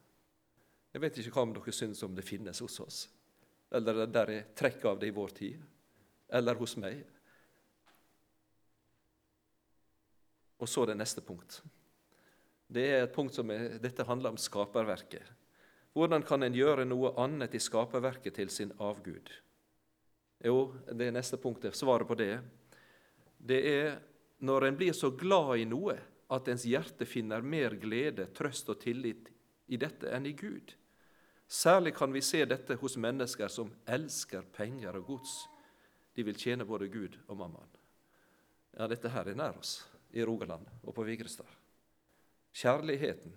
Jeg 0.94 1.04
vet 1.04 1.18
ikke 1.20 1.34
hva 1.36 1.44
om 1.44 1.54
dere 1.58 1.74
syns 1.76 2.04
om 2.08 2.16
det 2.16 2.26
finnes 2.26 2.62
hos 2.64 2.80
oss, 2.80 3.00
eller 3.76 4.06
der 4.08 4.32
er 4.32 4.46
trekk 4.58 4.86
av 4.88 5.02
det 5.02 5.12
i 5.12 5.16
vår 5.16 5.34
tid, 5.36 5.58
eller 6.40 6.56
hos 6.58 6.78
meg. 6.80 7.04
Og 10.58 10.72
så 10.72 10.88
det 10.90 10.96
neste 10.98 11.22
punkt. 11.22 11.60
Det 12.68 12.86
er 12.92 13.04
et 13.04 13.14
punkt 13.14 13.36
som 13.36 13.52
er, 13.54 13.78
Dette 13.84 14.08
handler 14.08 14.34
om 14.34 14.40
skaperverket. 14.42 15.36
Hvordan 15.94 16.24
kan 16.26 16.44
en 16.44 16.56
gjøre 16.56 16.86
noe 16.88 17.14
annet 17.20 17.56
i 17.58 17.62
skaperverket 17.62 18.36
til 18.40 18.50
sin 18.54 18.74
avgud? 18.80 19.30
Jo, 20.46 20.74
det 20.94 21.12
neste 21.14 21.40
punktet. 21.42 21.76
Svaret 21.78 22.08
på 22.08 22.18
det 22.18 22.36
det 23.38 23.60
er 23.70 24.00
når 24.38 24.68
en 24.68 24.78
blir 24.78 24.94
så 24.94 25.10
glad 25.10 25.58
i 25.58 25.66
noe 25.66 25.98
at 26.34 26.50
ens 26.52 26.66
hjerte 26.68 27.08
finner 27.08 27.42
mer 27.42 27.78
glede, 27.80 28.28
trøst 28.36 28.70
og 28.70 28.80
tillit 28.84 29.32
i 29.68 29.80
dette 29.80 30.12
enn 30.14 30.28
i 30.28 30.36
Gud. 30.38 30.74
Særlig 31.48 31.96
kan 31.96 32.12
vi 32.12 32.22
se 32.22 32.44
dette 32.46 32.76
hos 32.82 32.98
mennesker 33.00 33.48
som 33.52 33.72
elsker 33.88 34.44
penger 34.56 35.00
og 35.00 35.14
gods. 35.14 35.36
De 36.16 36.26
vil 36.28 36.36
tjene 36.36 36.68
både 36.68 36.90
Gud 36.92 37.16
og 37.28 37.38
mammaen. 37.40 37.72
Ja, 38.78 38.88
dette 38.92 39.10
her 39.10 39.30
er 39.32 39.38
nær 39.38 39.58
oss, 39.58 39.80
i 40.12 40.24
Rogaland 40.26 40.68
og 40.84 40.94
på 40.94 41.06
Vigrestad. 41.08 41.50
Kjærligheten, 42.58 43.34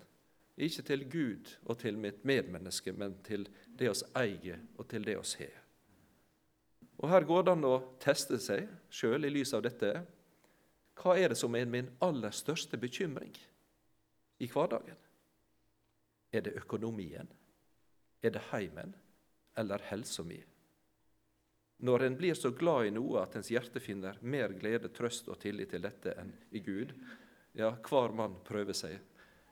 ikke 0.61 0.83
til 0.85 1.05
Gud 1.09 1.49
og 1.65 1.79
til 1.81 1.97
mitt 1.97 2.25
medmenneske, 2.27 2.93
men 2.93 3.15
til 3.25 3.47
det 3.79 3.89
oss 3.89 4.03
eier 4.17 4.59
og 4.77 4.87
til 4.91 5.05
det 5.07 5.15
oss 5.17 5.33
har. 5.39 5.55
Og 7.01 7.09
Her 7.09 7.25
går 7.25 7.45
det 7.47 7.53
an 7.55 7.65
å 7.65 7.77
teste 8.01 8.37
seg 8.41 8.67
sjøl 8.93 9.25
i 9.25 9.31
lys 9.33 9.55
av 9.57 9.63
dette. 9.65 10.03
Hva 11.01 11.15
er 11.17 11.31
det 11.33 11.39
som 11.39 11.55
er 11.57 11.65
min 11.65 11.89
aller 12.05 12.33
største 12.35 12.77
bekymring 12.77 13.33
i 14.37 14.47
hverdagen? 14.49 14.97
Er 16.31 16.45
det 16.45 16.53
økonomien? 16.61 17.27
Er 18.21 18.29
det 18.35 18.43
heimen? 18.51 18.93
Eller 19.57 19.81
helsa 19.89 20.23
mi? 20.23 20.37
Når 21.81 22.03
en 22.05 22.17
blir 22.17 22.37
så 22.37 22.51
glad 22.53 22.85
i 22.85 22.93
noe 22.93 23.23
at 23.23 23.35
ens 23.35 23.49
hjerte 23.49 23.81
finner 23.81 24.19
mer 24.21 24.53
glede, 24.53 24.91
trøst 24.93 25.31
og 25.33 25.39
tillit 25.41 25.73
til 25.73 25.81
dette 25.81 26.13
enn 26.21 26.29
i 26.53 26.61
Gud, 26.61 26.93
ja, 27.57 27.71
hver 27.73 28.13
mann 28.13 28.37
prøver 28.45 28.77
seg. 28.77 28.99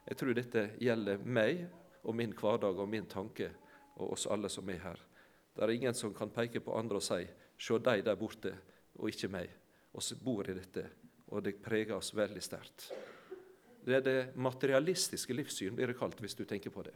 Jeg 0.06 0.18
tror 0.20 0.38
dette 0.38 0.68
gjelder 0.78 1.26
meg 1.26 1.66
og 2.04 2.16
min 2.16 2.36
hverdag 2.38 2.78
og 2.78 2.90
min 2.90 3.10
tanke 3.10 3.50
og 3.98 4.14
oss 4.14 4.28
alle 4.30 4.50
som 4.54 4.70
er 4.70 4.84
her. 4.86 5.02
Det 5.56 5.66
er 5.66 5.74
ingen 5.74 5.98
som 5.98 6.14
kan 6.14 6.30
peke 6.32 6.62
på 6.62 6.78
andre 6.78 7.02
og 7.02 7.04
si 7.04 7.26
'se 7.58 7.80
de 7.80 8.02
der 8.02 8.16
borte', 8.16 8.56
og 8.96 9.10
ikke 9.10 9.28
meg. 9.28 9.50
Vi 9.94 10.16
bor 10.24 10.50
i 10.50 10.54
dette, 10.54 10.90
og 11.30 11.44
det 11.46 11.60
preger 11.64 11.96
oss 11.96 12.14
veldig 12.18 12.42
sterkt. 12.44 12.90
Det 13.86 13.96
er 13.96 14.04
det 14.06 14.36
materialistiske 14.36 15.34
livssyn, 15.34 15.76
blir 15.76 15.92
det 15.92 15.98
kalt, 15.98 16.20
hvis 16.22 16.36
du 16.38 16.44
tenker 16.46 16.74
på 16.74 16.84
det. 16.86 16.96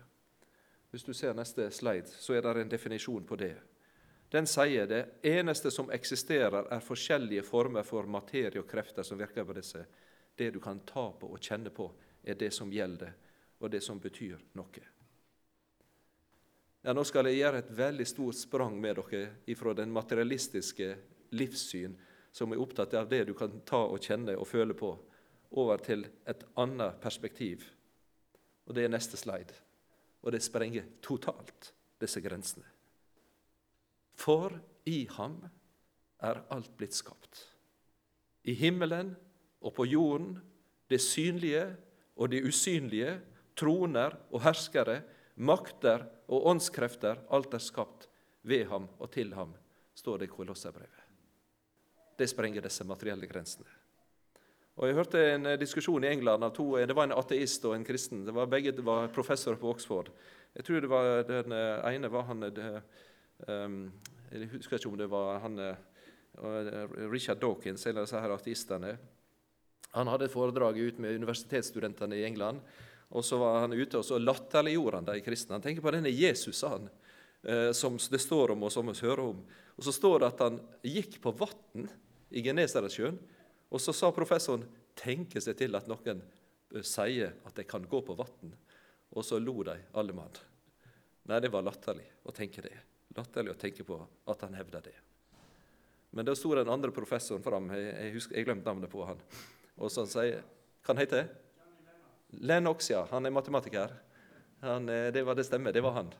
Hvis 0.91 1.05
du 1.05 1.13
ser 1.13 1.33
neste 1.33 1.69
slide, 1.73 2.09
så 2.09 2.35
er 2.37 2.43
det 2.45 2.65
en 2.65 2.73
definisjon 2.73 3.25
på 3.25 3.37
det. 3.39 3.55
Den 4.33 4.47
sier 4.49 4.87
det 4.89 5.03
eneste 5.25 5.71
som 5.71 5.91
eksisterer, 5.93 6.67
er 6.69 6.85
forskjellige 6.85 7.45
former 7.45 7.85
for 7.85 8.09
materie 8.09 8.61
og 8.61 8.69
krefter 8.69 9.05
som 9.05 9.17
virker 9.17 9.45
på 9.45 9.55
disse. 9.57 9.85
Det 10.37 10.49
du 10.53 10.59
kan 10.61 10.81
ta 10.85 11.11
på 11.17 11.29
og 11.29 11.41
kjenne 11.41 11.69
på, 11.73 11.87
er 12.23 12.37
det 12.39 12.49
som 12.53 12.71
gjelder, 12.73 13.13
og 13.59 13.71
det 13.71 13.81
som 13.85 13.99
betyr 14.01 14.41
noe. 14.57 14.85
Ja, 16.83 16.93
Nå 16.93 17.03
skal 17.07 17.29
jeg 17.29 17.39
gjøre 17.39 17.61
et 17.61 17.69
veldig 17.77 18.05
stort 18.09 18.35
sprang 18.35 18.79
med 18.81 18.97
dere 18.99 19.27
ifra 19.47 19.73
den 19.77 19.93
materialistiske 19.93 20.89
livssyn, 21.37 21.93
som 22.33 22.51
er 22.51 22.61
opptatt 22.61 22.95
av 22.97 23.09
det 23.09 23.23
du 23.29 23.35
kan 23.37 23.61
ta 23.67 23.83
og 23.85 24.01
kjenne 24.01 24.35
og 24.39 24.49
føle 24.49 24.75
på, 24.77 24.91
over 25.53 25.81
til 25.85 26.07
et 26.25 26.41
annet 26.57 26.97
perspektiv. 27.01 27.67
Og 28.65 28.73
Det 28.73 28.85
er 28.85 28.89
neste 28.89 29.17
slide. 29.17 29.53
Og 30.23 30.31
det 30.31 30.41
sprenger 30.41 30.87
totalt 31.03 31.73
disse 32.01 32.21
grensene. 32.23 32.65
For 34.15 34.55
i 34.87 35.05
ham 35.17 35.41
er 36.23 36.41
alt 36.53 36.71
blitt 36.77 36.95
skapt. 36.95 37.43
I 38.43 38.55
himmelen 38.55 39.13
og 39.61 39.75
på 39.75 39.85
jorden, 39.85 40.37
det 40.89 41.01
synlige 41.01 41.75
og 42.15 42.31
det 42.31 42.43
usynlige, 42.47 43.19
troner 43.55 44.15
og 44.31 44.41
herskere, 44.43 45.01
makter 45.35 46.07
og 46.27 46.47
åndskrefter, 46.53 47.23
alt 47.29 47.53
er 47.53 47.63
skapt 47.63 48.07
ved 48.43 48.67
ham 48.71 48.87
og 48.99 49.11
til 49.11 49.33
ham, 49.33 49.53
står 49.95 50.23
det 50.23 50.29
i 50.29 50.33
Kolosserbrevet. 50.33 51.02
Det 52.17 52.27
sprenger 52.29 52.65
disse 52.65 52.85
materielle 52.87 53.27
grensene. 53.29 53.67
Og 54.77 54.87
Jeg 54.87 54.97
hørte 54.97 55.21
en 55.35 55.47
diskusjon 55.61 56.03
i 56.03 56.09
England 56.09 56.43
av 56.43 56.53
to 56.55 56.71
Det 56.77 56.95
var 56.95 57.05
en 57.05 57.17
ateist 57.17 57.65
og 57.65 57.75
en 57.75 57.85
kristen. 57.85 58.25
Var 58.25 58.49
Begge 58.49 58.73
var 58.81 59.11
professorer 59.13 59.59
på 59.61 59.69
Oxford. 59.69 60.09
Jeg 60.55 60.65
tror 60.65 60.81
det 60.81 60.89
var 60.89 61.23
den 61.29 61.53
ene 61.53 62.09
var 62.09 62.25
han 62.29 62.39
det, 62.39 62.81
um, 63.47 63.91
Jeg 64.31 64.49
husker 64.49 64.77
ikke 64.77 64.89
om 64.89 64.97
det 64.97 65.09
var 65.09 65.39
han 65.45 65.59
Richard 67.11 67.37
Dawkins, 67.37 67.85
en 67.85 67.97
av 67.97 68.07
disse 68.07 68.19
her 68.19 68.33
ateistene. 68.33 68.97
Han 69.93 70.09
hadde 70.09 70.25
et 70.25 70.33
foredrag 70.33 70.77
ut 70.77 70.97
med 70.97 71.19
universitetsstudentene 71.21 72.17
i 72.17 72.25
England. 72.25 72.61
Og 73.13 73.25
så 73.25 73.37
var 73.37 73.59
han 73.61 73.75
ute 73.75 73.99
og 73.99 74.05
så 74.07 74.17
latterliggjorde 74.17 75.01
han 75.01 75.09
de 75.11 75.19
kristne. 75.21 75.59
Han 75.59 75.65
tenker 75.65 75.85
på 75.85 75.93
denne 75.93 76.09
Jesus, 76.09 76.63
han, 76.65 76.89
eh, 77.45 77.69
som 77.77 77.97
det 77.97 78.21
står 78.21 78.55
om, 78.55 78.63
og 78.65 78.73
som 78.73 78.89
vi 78.89 78.95
hører 79.05 79.21
om. 79.27 79.43
Og 79.77 79.83
Så 79.83 79.93
står 79.93 80.19
det 80.19 80.31
at 80.33 80.41
han 80.41 80.59
gikk 80.81 81.19
på 81.21 81.35
vann 81.37 81.89
i 82.33 82.43
Genesaretsjøen. 82.45 83.19
Og 83.73 83.81
så 83.81 83.93
sa 83.95 84.11
professoren 84.13 84.65
tenke 84.97 85.41
seg 85.41 85.57
til 85.59 85.77
at 85.77 85.87
noen 85.89 86.21
eh, 86.21 86.83
sier 86.85 87.37
at 87.45 87.55
de 87.57 87.65
kan 87.67 87.85
gå 87.89 88.01
på 88.05 88.17
vann. 88.17 88.53
Og 89.13 89.25
så 89.25 89.39
lo 89.41 89.61
de 89.65 89.77
alle 89.93 90.15
mann. 90.17 90.41
Nei, 91.29 91.39
det 91.39 91.53
var 91.53 91.65
latterlig 91.65 92.05
å 92.27 92.33
tenke 92.35 92.65
det. 92.65 92.75
Latterlig 93.15 93.53
å 93.53 93.59
tenke 93.59 93.85
på 93.87 93.99
at 94.29 94.41
han 94.43 94.57
hevda 94.57 94.81
det. 94.83 94.95
Men 96.13 96.27
da 96.27 96.35
sto 96.37 96.51
den 96.53 96.69
andre 96.69 96.91
professoren 96.93 97.45
fram. 97.45 97.71
Jeg, 97.73 98.11
husker, 98.13 98.37
jeg 98.37 98.45
glemte 98.45 98.69
navnet 98.69 98.91
på 98.91 99.05
han. 99.07 99.21
Og 99.79 99.89
så 99.89 100.03
han 100.03 100.11
sier 100.11 100.43
Hva 100.83 100.91
han 100.91 100.99
heter 100.99 101.29
Lennox, 102.43 102.89
ja. 102.91 103.05
Han 103.11 103.25
er 103.25 103.33
matematiker. 103.33 103.93
Han, 104.65 104.89
eh, 104.89 105.09
det 105.13 105.23
var 105.25 105.37
det 105.37 105.45
stemmer, 105.47 105.73
det 105.73 105.83
var 105.85 105.97
han. 105.99 106.11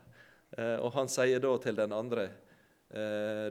Eh, 0.58 0.78
og 0.78 0.94
han 0.94 1.10
sier 1.10 1.42
da 1.42 1.54
til 1.62 1.78
den 1.78 1.94
andre 1.96 2.28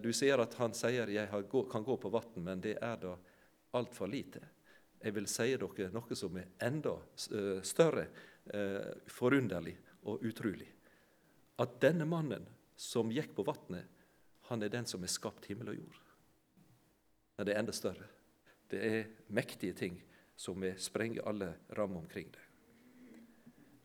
Du 0.02 0.12
sier 0.14 0.38
at 0.38 0.54
han 0.60 0.74
sier 0.76 1.10
jeg 1.10 1.28
kan 1.50 1.84
gå 1.86 1.96
på 1.98 2.10
vann, 2.14 2.42
men 2.44 2.60
det 2.62 2.76
er 2.78 3.00
da 3.02 3.16
altfor 3.74 4.06
lite. 4.06 4.42
Jeg 5.02 5.16
vil 5.16 5.26
si 5.26 5.48
dere 5.58 5.88
noe 5.90 6.14
som 6.18 6.36
er 6.38 6.52
enda 6.62 6.94
større, 7.66 8.06
forunderlig 9.10 9.74
og 10.06 10.22
utrolig. 10.28 10.68
At 11.58 11.74
denne 11.82 12.06
mannen 12.06 12.46
som 12.78 13.10
gikk 13.10 13.34
på 13.34 13.44
vannet, 13.46 13.90
han 14.46 14.62
er 14.62 14.70
den 14.70 14.86
som 14.86 15.02
har 15.02 15.10
skapt 15.10 15.50
himmel 15.50 15.72
og 15.72 15.80
jord. 15.80 15.98
Men 17.36 17.46
det 17.48 17.54
er 17.54 17.60
enda 17.62 17.74
større. 17.74 18.06
Det 18.70 18.78
er 18.78 19.10
mektige 19.34 19.74
ting 19.74 19.98
som 20.38 20.62
sprenger 20.78 21.26
alle 21.28 21.50
rammer 21.76 22.02
omkring 22.02 22.30
det. 22.30 22.46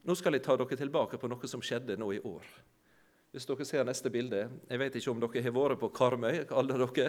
Nå 0.08 0.16
skal 0.16 0.38
jeg 0.38 0.46
ta 0.46 0.56
dere 0.56 0.78
tilbake 0.80 1.18
på 1.20 1.28
noe 1.28 1.50
som 1.50 1.62
skjedde 1.66 1.98
nå 2.00 2.14
i 2.16 2.22
år. 2.24 2.46
Hvis 3.36 3.46
dere 3.46 3.65
ser 3.67 3.84
neste 3.88 4.10
bilde 4.10 4.48
Jeg 4.69 4.79
vet 4.79 4.96
ikke 4.96 5.12
om 5.12 5.22
dere 5.22 5.43
har 5.43 5.55
vært 5.55 5.79
på 5.81 5.91
Karmøy, 5.93 6.46
alle 6.48 6.77
dere. 6.79 7.07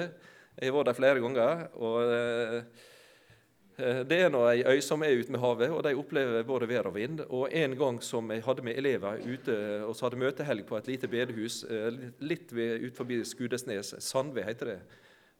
Jeg 0.58 0.72
har 0.72 0.74
vært 0.74 0.90
der 0.90 0.96
flere 0.98 1.20
ganger. 1.22 1.66
og 1.78 2.12
eh, 2.12 2.62
Det 4.10 4.18
er 4.24 4.32
nå 4.34 4.40
ei 4.50 4.64
øy 4.66 4.80
som 4.82 5.04
er 5.06 5.14
ute 5.14 5.30
med 5.30 5.38
havet, 5.38 5.70
og 5.70 5.84
de 5.86 5.94
opplever 5.94 6.42
både 6.42 6.66
vær 6.66 6.90
og 6.90 6.96
vind. 6.96 7.22
Og 7.28 7.52
En 7.54 7.76
gang 7.78 8.00
som 8.02 8.30
jeg 8.34 8.42
hadde 8.42 8.64
med 8.66 8.78
elever 8.78 9.22
ute 9.22 9.84
og 9.86 9.94
så 9.94 10.08
hadde 10.08 10.18
møtehelg 10.18 10.66
på 10.66 10.76
et 10.76 10.88
lite 10.90 11.08
bedehus 11.08 11.62
eh, 11.64 12.10
litt 12.18 12.50
ut 12.52 12.96
forbi 12.96 13.22
Skudesnes, 13.24 13.94
Sandve 14.02 14.42
heter 14.42 14.72
det. 14.72 14.78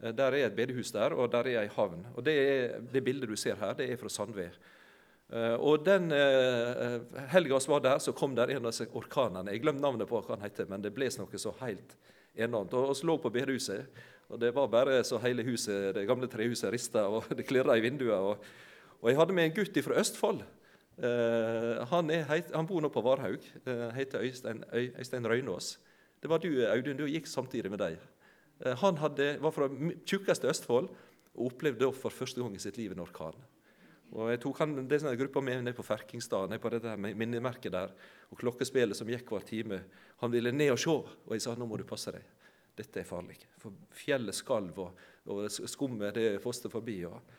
Eh, 0.03 0.15
der 0.15 0.31
er 0.31 0.47
et 0.47 0.57
bedehus 0.57 0.95
der, 0.95 1.13
og 1.19 1.33
der 1.33 1.51
er 1.51 1.65
ei 1.65 1.69
havn. 1.75 2.07
Og 2.15 2.25
Det, 2.25 2.39
er, 2.39 2.81
det 2.93 3.05
bildet 3.05 3.29
du 3.29 3.37
ser 3.37 3.57
her, 3.59 3.75
det 3.75 3.91
er 3.91 3.97
fra 3.97 4.09
Sandve. 4.09 4.53
Eh, 5.29 5.55
og 5.61 5.83
den 5.85 6.09
eh, 6.15 7.01
helga 7.35 7.59
vi 7.61 7.73
var 7.73 7.83
der, 7.85 7.99
så 8.01 8.15
kom 8.17 8.37
der 8.37 8.49
en 8.55 8.65
av 8.65 8.73
disse 8.73 8.89
orkanene. 8.97 9.53
Jeg 9.53 9.65
glemte 9.65 9.85
navnet 9.85 10.09
på 10.09 10.21
hva 10.21 10.37
han 10.37 10.47
heter, 10.47 10.69
men 10.71 10.85
det 10.85 10.95
bles 10.97 11.19
noe 11.21 11.41
så 11.41 11.53
helt 11.61 11.97
enormt. 12.35 12.73
Og 12.73 12.95
Vi 12.95 13.07
lå 13.07 13.19
på 13.21 13.33
bedehuset, 13.35 13.91
og 14.29 14.41
det 14.41 14.55
var 14.57 14.71
bare 14.73 15.03
så 15.05 15.19
hele 15.21 15.45
huset, 15.45 15.95
det 15.95 16.07
gamle 16.09 16.29
trehuset 16.29 16.73
rista, 16.73 17.09
og 17.09 17.29
det 17.37 17.47
klirra 17.49 17.77
i 17.77 17.85
vinduene. 17.85 18.17
Og, 18.17 18.47
og, 19.01 19.11
jeg 19.11 19.19
hadde 19.19 19.37
med 19.37 19.51
en 19.51 19.57
gutt 19.59 19.85
fra 19.85 20.01
Østfold. 20.01 20.47
Uh, 20.99 21.85
han, 21.93 22.09
er, 22.11 22.25
han, 22.27 22.67
bor 22.67 22.83
nå 22.83 22.89
på 22.91 23.03
Varhaug. 23.07 23.45
Uh, 23.63 23.87
heter 23.95 24.25
Øystein, 24.27 24.65
Øy, 24.75 24.89
Øystein 24.99 25.29
Røynås. 25.31 25.77
Det 26.19 26.27
var 26.27 26.43
du, 26.43 26.51
Audun. 26.67 26.99
Du 26.99 27.07
gikk 27.07 27.29
samtidig 27.31 27.71
med 27.71 27.79
deg. 27.79 28.01
Uh, 28.65 28.73
han 28.81 28.99
hadde, 28.99 29.37
var 29.39 29.55
fra 29.55 29.69
tjukkeste 30.03 30.51
Østfold 30.51 30.91
og 31.37 31.53
opplevde 31.53 31.93
for 31.95 32.11
første 32.11 32.43
gang 32.43 32.57
i 32.59 32.65
sitt 32.65 32.81
liv 32.81 32.97
en 32.97 33.05
orkan. 33.07 33.39
Og 34.17 34.31
Jeg 34.33 34.41
tok 34.41 34.63
han, 34.63 34.75
det 34.89 35.01
sånn 35.03 35.17
gruppa 35.21 35.43
med 35.45 35.67
ned 35.67 35.77
på 35.77 35.85
Ferkingstad, 35.85 36.49
ned 36.49 36.63
på 36.63 36.71
det 36.73 36.81
der 36.87 36.97
minnemerket 36.97 37.75
der. 37.75 37.93
Og 38.33 38.41
klokkespillet 38.41 38.97
som 38.97 39.11
gikk 39.11 39.29
hver 39.35 39.45
time. 39.45 39.83
Han 40.23 40.33
ville 40.33 40.53
ned 40.55 40.73
og 40.73 40.81
se, 40.81 40.95
og 40.95 41.35
jeg 41.37 41.45
sa 41.45 41.55
nå 41.59 41.69
må 41.69 41.77
du 41.77 41.85
passe 41.89 42.15
deg. 42.15 42.25
Dette 42.79 43.03
er 43.03 43.09
farlig. 43.09 43.37
For 43.61 43.75
fjellet 43.99 44.37
skalv, 44.37 44.81
og, 44.81 45.05
og 45.29 45.45
skummet 45.51 46.17
det 46.17 46.39
foster 46.41 46.73
forbi. 46.73 47.03
Og, 47.09 47.37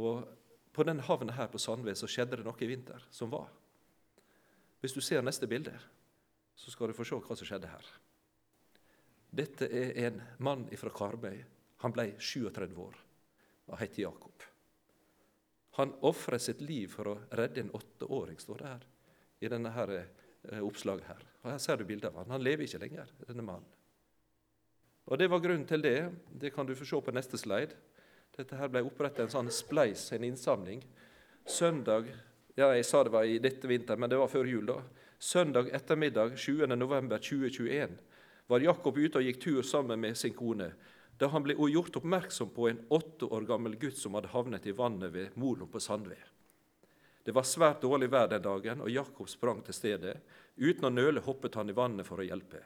og 0.00 0.24
på 0.72 0.86
den 0.88 1.02
havna 1.04 1.34
her 1.36 1.50
på 1.52 1.60
Sandved 1.60 1.98
så 1.98 2.08
skjedde 2.08 2.40
det 2.40 2.46
noe 2.46 2.64
i 2.64 2.70
vinter 2.70 3.04
som 3.10 3.32
var. 3.32 3.48
Hvis 4.80 4.94
du 4.94 5.02
ser 5.02 5.24
neste 5.26 5.48
bilde, 5.50 5.74
så 6.58 6.70
skal 6.70 6.90
du 6.90 6.96
få 6.96 7.06
se 7.06 7.18
hva 7.18 7.36
som 7.36 7.48
skjedde 7.48 7.70
her. 7.70 7.88
Dette 9.28 9.68
er 9.68 9.92
en 10.06 10.22
mann 10.40 10.64
fra 10.78 10.92
Karmøy. 10.94 11.42
Han 11.82 11.94
ble 11.94 12.12
37 12.16 12.78
år 12.80 13.02
og 13.68 13.76
het 13.82 13.98
Jakob. 14.00 14.46
Han 15.78 15.94
ofrer 16.02 16.42
sitt 16.42 16.60
liv 16.60 16.90
for 16.90 17.06
å 17.06 17.18
redde 17.38 17.62
en 17.62 17.74
åtteåring, 17.78 18.38
står 18.42 18.62
det 18.62 18.70
her 18.70 18.86
i 19.38 19.50
denne 19.50 19.70
her, 19.70 19.92
eh, 19.94 20.58
oppslaget. 20.58 21.06
her. 21.06 21.22
Og 21.44 21.50
Her 21.52 21.58
ser 21.58 21.76
du 21.76 21.84
bildet 21.84 22.10
av 22.10 22.16
han. 22.16 22.30
Han 22.30 22.42
lever 22.42 22.66
ikke 22.66 22.80
lenger, 22.82 23.06
denne 23.26 23.42
mannen. 23.42 23.64
Og 25.06 25.18
Det 25.18 25.30
var 25.30 25.40
grunnen 25.40 25.66
til 25.66 25.80
det. 25.80 26.12
Det 26.36 26.52
kan 26.52 26.66
du 26.66 26.74
få 26.74 26.84
se 26.84 27.00
på 27.00 27.14
neste 27.14 27.38
slide. 27.38 27.74
Dette 28.36 28.56
her 28.56 28.68
ble 28.68 28.82
opprettet 28.82 29.20
en 29.20 29.28
sånn 29.28 29.50
spleis, 29.50 30.12
en 30.12 30.24
innsamling. 30.24 30.82
Søndag 31.46 32.10
ja, 32.58 32.72
jeg 32.74 32.84
sa 32.84 33.04
det 33.04 33.12
var 33.14 33.22
i 33.22 33.38
dette 33.38 33.68
vinter, 33.70 33.96
men 33.96 34.10
det 34.10 34.18
var 34.18 34.26
før 34.26 34.48
jul. 34.50 34.66
da. 34.66 34.82
Søndag 35.18 35.70
ettermiddag 35.74 36.34
20.11.2021 36.34 37.98
var 38.48 38.60
Jakob 38.60 38.98
ute 38.98 39.20
og 39.20 39.24
gikk 39.24 39.40
tur 39.40 39.62
sammen 39.62 40.00
med 40.00 40.16
sin 40.16 40.34
kone 40.34 40.72
da 41.18 41.26
han 41.32 41.42
ble 41.42 41.56
gjort 41.58 41.96
oppmerksom 41.98 42.50
på 42.54 42.68
en 42.70 42.80
åtte 42.94 43.26
år 43.26 43.46
gammel 43.46 43.74
gutt 43.76 43.98
som 43.98 44.14
hadde 44.14 44.30
havnet 44.30 44.66
i 44.66 44.74
vannet 44.76 45.12
ved 45.12 45.36
Molo 45.36 45.66
på 45.66 45.80
Sandved. 45.82 46.22
Det 47.26 47.34
var 47.34 47.44
svært 47.44 47.82
dårlig 47.82 48.08
vær 48.08 48.30
den 48.30 48.44
dagen, 48.44 48.80
og 48.80 48.90
Jakob 48.90 49.28
sprang 49.28 49.58
til 49.66 49.76
stedet. 49.76 50.14
Uten 50.56 50.86
å 50.88 50.94
nøle 50.94 51.20
hoppet 51.26 51.58
han 51.58 51.68
i 51.68 51.76
vannet 51.76 52.06
for 52.06 52.22
å 52.22 52.24
hjelpe. 52.24 52.62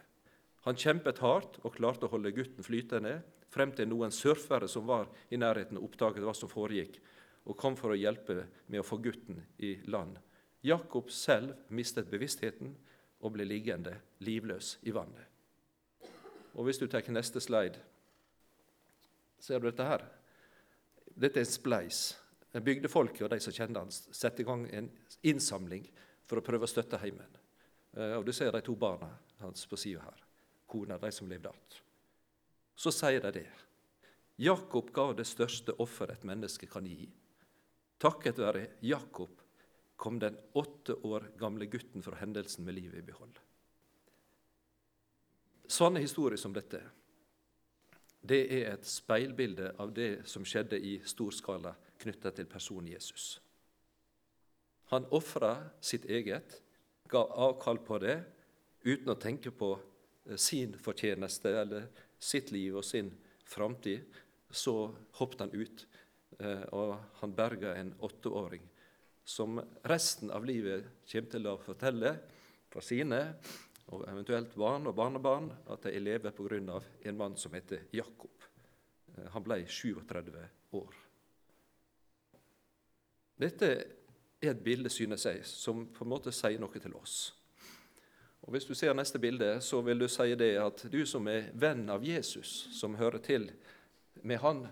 Han 0.68 0.78
kjempet 0.78 1.18
hardt 1.24 1.58
og 1.64 1.74
klarte 1.74 2.06
å 2.06 2.12
holde 2.12 2.30
gutten 2.36 2.62
flytende, 2.62 3.16
frem 3.50 3.72
til 3.74 3.88
noen 3.90 4.12
surfere 4.14 4.68
som 4.70 4.86
var 4.86 5.08
i 5.32 5.40
nærheten, 5.40 5.80
oppdaget 5.80 6.22
hva 6.22 6.34
som 6.36 6.52
foregikk, 6.52 7.00
og 7.48 7.58
kom 7.58 7.74
for 7.76 7.90
å 7.90 7.98
hjelpe 7.98 8.44
med 8.68 8.80
å 8.80 8.86
få 8.86 9.00
gutten 9.02 9.42
i 9.58 9.74
land. 9.90 10.20
Jakob 10.62 11.10
selv 11.10 11.56
mistet 11.74 12.06
bevisstheten 12.12 12.76
og 13.18 13.34
ble 13.34 13.48
liggende 13.48 13.96
livløs 14.22 14.76
i 14.86 14.94
vannet. 14.94 15.26
Og 16.54 16.68
Hvis 16.68 16.78
du 16.78 16.86
tar 16.86 17.02
neste 17.10 17.40
slide 17.40 17.80
Ser 19.42 19.58
du 19.58 19.66
dette 19.66 19.86
her? 19.86 20.04
Dette 21.18 21.40
er 21.40 21.46
en 21.46 21.50
spleis. 21.50 22.02
Bygdefolket 22.52 23.24
og 23.26 23.32
de 23.32 23.40
som 23.42 23.54
kjenner 23.54 23.82
han, 23.82 23.90
setter 23.90 24.44
i 24.44 24.46
gang 24.46 24.66
en 24.70 24.90
innsamling 25.26 25.88
for 26.28 26.38
å 26.38 26.44
prøve 26.46 26.68
å 26.68 26.70
støtte 26.70 27.00
heimen. 27.02 27.40
Eh, 27.96 28.14
og 28.18 28.26
Du 28.28 28.32
ser 28.32 28.52
de 28.54 28.60
to 28.62 28.76
barna 28.78 29.08
hans 29.40 29.66
på 29.66 29.78
sida 29.80 30.04
her. 30.04 30.22
Kona, 30.70 31.00
de 31.00 31.10
som 31.12 31.28
levde 31.28 31.50
igjen. 31.50 31.82
Så 32.76 32.92
sier 32.94 33.20
de 33.24 33.32
det. 33.40 33.48
Jakob 34.40 34.92
ga 34.94 35.10
det 35.16 35.26
største 35.28 35.74
offer 35.82 36.12
et 36.12 36.24
menneske 36.28 36.68
kan 36.70 36.86
gi. 36.86 37.10
Takket 37.98 38.38
være 38.38 38.66
Jakob 38.86 39.42
kom 39.96 40.18
den 40.18 40.38
åtte 40.58 40.96
år 41.06 41.32
gamle 41.38 41.66
gutten 41.70 42.02
fra 42.02 42.16
hendelsen 42.18 42.64
med 42.66 42.74
livet 42.78 43.02
i 43.02 43.06
behold. 43.06 43.36
Sånne 45.66 46.02
historier 46.02 46.40
som 46.40 46.54
dette 46.54 46.80
det 48.22 48.42
er 48.54 48.68
et 48.72 48.86
speilbilde 48.86 49.72
av 49.82 49.90
det 49.94 50.22
som 50.30 50.44
skjedde 50.46 50.78
i 50.78 50.98
stor 51.06 51.34
skala 51.34 51.74
knytta 52.02 52.30
til 52.34 52.46
personen 52.50 52.92
Jesus. 52.92 53.40
Han 54.92 55.08
ofra 55.14 55.56
sitt 55.80 56.04
eget, 56.06 56.60
ga 57.10 57.24
avkall 57.46 57.80
på 57.82 57.98
det, 58.02 58.18
uten 58.84 59.12
å 59.12 59.18
tenke 59.18 59.50
på 59.54 59.72
eh, 59.74 60.36
sin 60.36 60.76
fortjeneste 60.78 61.50
eller 61.62 61.88
sitt 62.22 62.52
liv 62.54 62.76
og 62.78 62.86
sin 62.86 63.10
framtid. 63.48 64.04
Så 64.52 64.92
hoppet 65.18 65.46
han 65.46 65.54
ut, 65.56 65.86
eh, 66.38 66.64
og 66.76 66.94
han 67.22 67.34
berga 67.36 67.74
en 67.80 67.94
åtteåring 68.04 68.68
som 69.24 69.60
resten 69.88 70.30
av 70.34 70.44
livet 70.44 70.88
kommer 71.08 71.30
til 71.30 71.48
å 71.48 71.58
fortelle 71.62 72.16
for 72.72 72.84
sine 72.84 73.20
og 73.90 74.04
eventuelt 74.08 74.54
barn 74.54 74.86
og 74.86 74.94
barnebarn 74.96 75.50
at 75.70 75.82
de 75.88 76.00
lever 76.00 76.30
pga. 76.30 76.80
en 77.04 77.16
mann 77.16 77.36
som 77.36 77.52
heter 77.52 77.80
Jakob. 77.92 78.42
Eh, 79.16 79.30
han 79.30 79.42
ble 79.42 79.66
37 79.66 80.48
år. 80.72 80.94
Dette 83.36 83.66
er 84.42 84.50
et 84.50 84.64
bilde, 84.64 84.90
synes 84.90 85.24
jeg, 85.24 85.44
som 85.46 85.86
på 85.86 86.04
en 86.04 86.10
måte 86.10 86.32
sier 86.32 86.60
noe 86.60 86.78
til 86.78 86.94
oss. 86.94 87.34
Og 88.42 88.50
Hvis 88.50 88.64
du 88.64 88.74
ser 88.74 88.94
neste 88.94 89.18
bilde, 89.18 89.60
så 89.60 89.80
vil 89.80 89.98
du 89.98 90.08
si 90.08 90.34
det 90.34 90.56
at 90.58 90.84
du 90.90 91.06
som 91.06 91.28
er 91.28 91.50
venn 91.54 91.88
av 91.90 92.04
Jesus, 92.04 92.68
som 92.74 92.94
hører 92.94 93.18
til 93.18 93.50
med 94.22 94.38
han, 94.38 94.66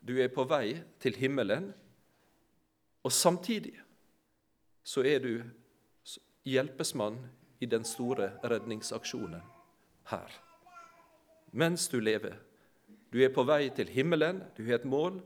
du 0.00 0.18
er 0.20 0.28
på 0.28 0.44
vei 0.44 0.82
til 1.00 1.16
himmelen, 1.16 1.72
og 3.02 3.12
samtidig 3.12 3.74
så 4.84 5.02
er 5.02 5.18
du 5.18 5.42
hjelpesmann 6.46 7.18
i 7.60 7.66
den 7.66 7.84
store 7.84 8.30
redningsaksjonen 8.44 9.42
her. 10.10 10.32
Mens 11.50 11.88
du 11.88 12.00
lever. 12.00 12.36
Du 13.12 13.22
er 13.24 13.32
på 13.32 13.46
vei 13.46 13.70
til 13.74 13.88
himmelen, 13.88 14.42
du 14.56 14.64
har 14.66 14.80
et 14.80 14.88
mål, 14.88 15.20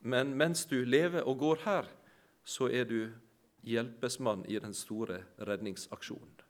men 0.00 0.34
mens 0.36 0.66
du 0.66 0.82
lever 0.84 1.22
og 1.22 1.38
går 1.38 1.62
her, 1.64 1.88
så 2.44 2.68
er 2.68 2.84
du 2.84 3.12
hjelpesmann 3.62 4.44
i 4.50 4.58
den 4.58 4.74
store 4.74 5.22
redningsaksjonen. 5.38 6.40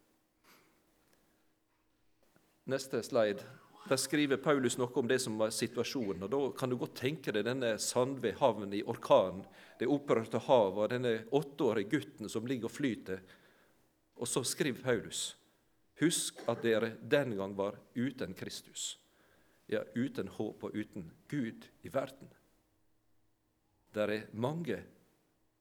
Neste 2.72 3.02
slide. 3.02 3.44
Der 3.88 3.98
skriver 3.98 4.38
Paulus 4.38 4.76
noe 4.78 4.94
om 4.94 5.08
det 5.10 5.18
som 5.20 5.34
var 5.40 5.50
situasjonen. 5.50 6.22
og 6.22 6.30
Da 6.30 6.40
kan 6.58 6.70
du 6.70 6.76
godt 6.78 6.94
tenke 6.96 7.32
deg 7.34 7.44
denne 7.44 7.74
Sandve 7.82 8.32
havn 8.38 8.72
i 8.72 8.84
orkanen, 8.86 9.42
det 9.78 9.90
opprørte 9.90 10.38
havet 10.46 10.84
og 10.84 10.90
denne 10.92 11.14
åtteårige 11.34 11.90
gutten 11.90 12.30
som 12.30 12.46
ligger 12.46 12.70
og 12.70 12.76
flyter 12.76 13.20
og 14.22 14.28
så 14.28 14.44
skriver 14.46 14.82
Paulus.: 14.82 15.36
Husk 16.00 16.38
at 16.48 16.62
dere 16.62 16.94
den 17.10 17.34
gang 17.36 17.56
var 17.58 17.74
uten 17.96 18.34
Kristus, 18.34 18.98
ja, 19.68 19.82
uten 19.96 20.28
håp 20.28 20.62
og 20.62 20.74
uten 20.74 21.10
Gud 21.28 21.66
i 21.82 21.90
verden. 21.92 22.30
Der 23.94 24.08
er 24.08 24.28
mange, 24.32 24.78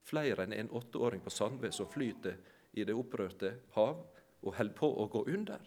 flere 0.02 0.46
enn 0.46 0.54
en 0.54 0.70
åtteåring 0.70 1.22
på 1.22 1.30
Sandve, 1.30 1.72
som 1.72 1.90
flyter 1.90 2.38
i 2.72 2.84
det 2.84 2.94
opprørte 2.94 3.52
hav 3.74 3.98
og 4.42 4.54
holder 4.56 4.78
på 4.78 4.88
å 4.88 5.08
gå 5.10 5.24
under. 5.34 5.60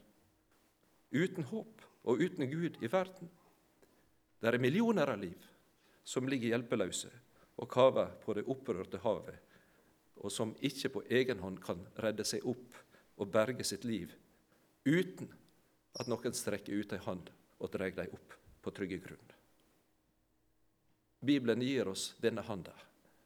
Uten 1.12 1.44
håp 1.52 1.84
og 2.04 2.22
uten 2.22 2.50
Gud 2.52 2.80
i 2.82 2.92
verden. 2.92 3.30
Der 4.42 4.56
er 4.56 4.62
millioner 4.62 5.12
av 5.12 5.20
liv 5.20 5.52
som 6.04 6.28
ligger 6.28 6.56
hjelpeløse 6.56 7.12
og 7.56 7.70
kaver 7.72 8.18
på 8.24 8.34
det 8.36 8.48
opprørte 8.52 9.00
havet, 9.04 9.38
og 10.16 10.32
som 10.32 10.56
ikke 10.60 10.90
på 10.90 11.06
egen 11.10 11.40
hånd 11.40 11.62
kan 11.64 11.80
redde 12.02 12.26
seg 12.28 12.44
opp 12.48 12.82
og 13.18 13.32
berge 13.32 13.64
sitt 13.64 13.86
liv 13.88 14.14
uten 14.86 15.30
at 16.00 16.10
noen 16.12 16.36
strekker 16.36 16.76
ut 16.76 16.94
ei 16.94 17.02
hand 17.06 17.32
og 17.60 17.72
drar 17.74 17.94
dem 17.96 18.14
opp 18.18 18.36
på 18.62 18.74
trygge 18.76 19.00
grunn. 19.02 19.32
Bibelen 21.26 21.64
gir 21.64 21.90
oss 21.90 22.14
denne 22.22 22.44
handa 22.46 22.74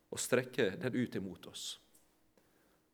og 0.10 0.22
strekker 0.22 0.78
den 0.80 0.96
ut 0.96 1.16
imot 1.16 1.50
oss. 1.52 1.66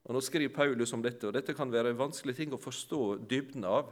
Og 0.05 0.13
Nå 0.13 0.21
skriver 0.21 0.53
Paulus 0.53 0.93
om 0.93 1.01
dette, 1.01 1.25
og 1.25 1.33
dette 1.33 1.55
kan 1.57 1.71
være 1.71 1.93
en 1.93 1.99
vanskelig 1.99 2.35
ting 2.37 2.51
å 2.53 2.61
forstå 2.61 3.01
dybden 3.25 3.65
av. 3.65 3.89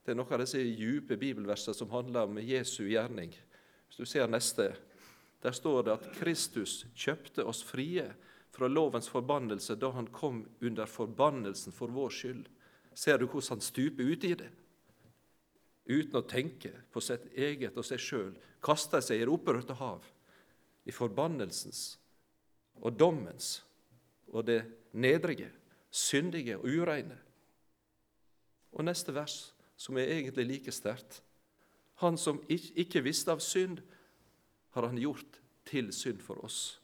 Det 0.00 0.14
er 0.14 0.16
noen 0.16 0.32
av 0.32 0.40
disse 0.40 0.62
dype 0.62 1.18
bibelversene 1.20 1.76
som 1.76 1.90
handler 1.92 2.30
om 2.30 2.40
Jesu 2.40 2.86
gjerning. 2.88 3.34
Hvis 3.88 4.00
du 4.00 4.08
ser 4.08 4.30
neste, 4.30 4.70
der 5.44 5.56
står 5.56 5.84
det 5.84 5.96
at 5.98 6.08
Kristus 6.16 6.84
kjøpte 6.96 7.44
oss 7.48 7.60
frie 7.66 8.06
fra 8.50 8.68
lovens 8.68 9.08
forbannelse 9.08 9.76
da 9.78 9.92
han 9.94 10.08
kom 10.12 10.42
under 10.60 10.86
forbannelsen 10.86 11.74
for 11.74 11.92
vår 11.94 12.10
skyld. 12.14 12.48
Ser 12.94 13.18
du 13.18 13.26
hvordan 13.26 13.56
han 13.56 13.64
stuper 13.64 14.10
ut 14.12 14.26
i 14.26 14.34
det? 14.34 14.50
Uten 15.90 16.18
å 16.18 16.26
tenke 16.26 16.72
på 16.92 17.02
sitt 17.02 17.30
eget 17.34 17.78
og 17.78 17.86
seg 17.86 18.02
sjøl 18.02 18.34
kaster 18.62 19.02
seg 19.02 19.20
i 19.20 19.24
det 19.24 19.32
opprørte 19.32 19.74
hav, 19.78 20.04
i 20.84 20.92
forbannelsens 20.92 21.96
og 22.80 22.94
dommens 22.98 23.60
og 24.30 24.46
det 24.46 24.60
nedrige, 24.92 25.50
syndige 25.90 26.58
og 26.58 26.68
ureine. 26.68 27.16
Og 28.70 28.86
neste 28.86 29.14
vers, 29.14 29.50
som 29.76 29.98
er 29.98 30.12
egentlig 30.12 30.46
like 30.46 30.72
sterkt. 30.72 31.22
Han 32.04 32.18
som 32.20 32.38
ikke 32.48 33.02
visste 33.02 33.32
av 33.32 33.42
synd, 33.42 33.80
har 34.70 34.86
han 34.86 35.00
gjort 35.00 35.40
til 35.66 35.90
synd 35.92 36.22
for 36.22 36.38
oss, 36.46 36.78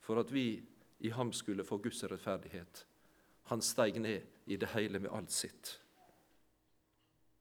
for 0.00 0.20
at 0.22 0.30
vi 0.30 0.62
i 1.02 1.10
ham 1.10 1.32
skulle 1.32 1.64
få 1.64 1.76
Guds 1.82 2.04
rettferdighet. 2.04 2.86
Han 3.50 3.62
steig 3.62 3.98
ned 4.00 4.22
i 4.46 4.56
det 4.56 4.70
hele 4.70 5.00
med 5.02 5.10
alt 5.10 5.30
sitt. 5.34 5.80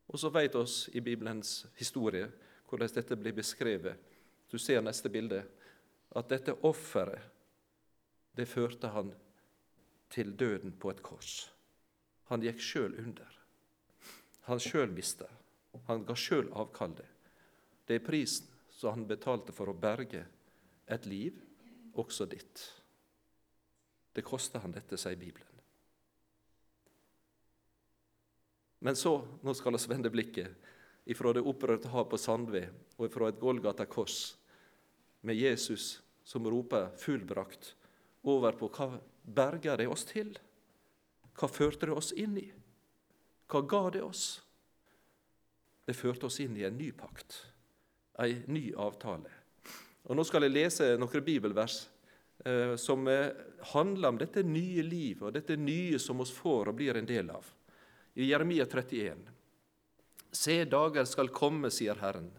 Og 0.09 0.19
så 0.19 0.31
vet 0.33 0.55
oss 0.57 0.87
i 0.93 1.01
Bibelens 1.01 1.67
historie 1.77 2.31
hvordan 2.69 2.89
dette 2.95 3.17
blir 3.19 3.35
beskrevet. 3.37 3.99
Du 4.49 4.57
ser 4.57 4.81
neste 4.81 5.11
bilde. 5.13 5.43
At 6.15 6.27
dette 6.33 6.57
offeret, 6.67 7.21
det 8.35 8.49
førte 8.49 8.89
han 8.91 9.13
til 10.11 10.33
døden 10.35 10.73
på 10.73 10.89
et 10.91 11.03
kors. 11.05 11.51
Han 12.33 12.41
gikk 12.43 12.59
sjøl 12.63 12.97
under. 12.97 13.37
Han 14.49 14.59
sjøl 14.59 14.91
mista. 14.91 15.29
Han 15.87 16.03
ga 16.07 16.17
sjøl 16.17 16.49
avkall 16.51 16.97
Det 17.85 17.95
er 17.95 18.05
prisen 18.05 18.47
som 18.71 18.95
han 18.95 19.07
betalte 19.07 19.53
for 19.53 19.69
å 19.69 19.77
berge 19.77 20.25
et 20.87 21.05
liv, 21.05 21.37
også 21.93 22.25
ditt. 22.25 22.80
Det 24.13 24.23
koster 24.25 24.59
han 24.59 24.73
dette, 24.75 24.97
sier 24.99 25.15
Bibelen. 25.19 25.47
Men 28.81 28.97
så, 28.97 29.13
nå 29.41 29.53
skal 29.53 29.77
vi 29.77 29.89
vende 29.91 30.09
blikket 30.09 30.69
ifra 31.05 31.33
det 31.33 31.43
opprørte 31.45 31.91
hav 31.93 32.07
på 32.09 32.17
Sandve 32.17 32.63
og 32.97 33.05
ifra 33.07 33.29
et 33.29 33.39
Golgata 33.41 33.85
kors, 33.85 34.37
med 35.21 35.37
Jesus 35.37 36.01
som 36.23 36.47
roper 36.47 36.89
'fullbrakt', 36.97 37.75
over 38.23 38.51
på 38.51 38.69
hva 38.69 38.99
berga 39.23 39.75
det 39.77 39.87
oss 39.87 40.05
til? 40.05 40.37
Hva 41.37 41.47
førte 41.47 41.85
det 41.85 41.93
oss 41.93 42.11
inn 42.11 42.37
i? 42.37 42.51
Hva 43.49 43.61
ga 43.61 43.89
det 43.89 44.01
oss? 44.01 44.41
Det 45.85 45.95
førte 45.95 46.25
oss 46.25 46.39
inn 46.39 46.57
i 46.57 46.63
en 46.63 46.77
ny 46.77 46.91
pakt, 46.91 47.45
en 48.19 48.43
ny 48.47 48.73
avtale. 48.77 49.29
Og 50.05 50.15
Nå 50.15 50.23
skal 50.23 50.43
jeg 50.43 50.51
lese 50.51 50.97
noen 50.97 51.25
bibelvers 51.25 51.89
som 52.77 53.07
eh, 53.07 53.27
handler 53.73 54.09
om 54.09 54.17
dette 54.17 54.43
nye 54.43 54.83
livet 54.83 55.27
og 55.27 55.35
dette 55.35 55.57
nye 55.59 55.99
som 55.99 56.23
oss 56.23 56.31
får 56.33 56.71
og 56.71 56.79
blir 56.79 56.97
en 56.97 57.09
del 57.09 57.29
av. 57.29 57.45
I 58.17 58.31
Jeremia 58.31 58.65
31. 58.65 59.27
Se, 60.31 60.57
dager 60.65 61.05
skal 61.05 61.29
komme, 61.35 61.69
sier 61.71 61.99
Herren, 62.01 62.31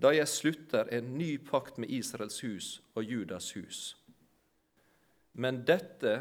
da 0.00 0.12
jeg 0.12 0.28
slutter 0.28 0.90
en 0.92 1.14
ny 1.18 1.36
pakt 1.42 1.78
med 1.80 1.92
Israels 1.92 2.42
hus 2.44 2.68
og 2.94 3.08
Judas 3.08 3.50
hus. 3.56 3.82
Men 5.32 5.62
dette 5.66 6.14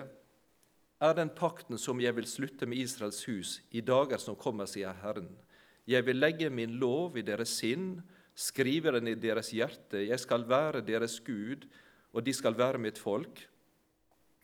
er 1.04 1.16
den 1.18 1.32
pakten 1.36 1.78
som 1.78 2.00
jeg 2.02 2.16
vil 2.16 2.28
slutte 2.30 2.68
med 2.70 2.80
Israels 2.82 3.22
hus 3.28 3.58
i 3.76 3.84
dager 3.84 4.22
som 4.22 4.40
kommer, 4.40 4.70
sier 4.70 4.96
Herren. 5.04 5.30
Jeg 5.86 6.06
vil 6.08 6.22
legge 6.22 6.50
min 6.50 6.78
lov 6.80 7.18
i 7.20 7.26
deres 7.28 7.52
sinn, 7.60 7.98
skrive 8.34 8.94
den 8.96 9.12
i 9.12 9.20
deres 9.20 9.52
hjerte. 9.54 10.00
Jeg 10.08 10.20
skal 10.22 10.48
være 10.48 10.82
deres 10.86 11.20
Gud, 11.26 11.68
og 12.14 12.24
de 12.24 12.34
skal 12.34 12.58
være 12.58 12.82
mitt 12.82 13.00
folk. 13.02 13.42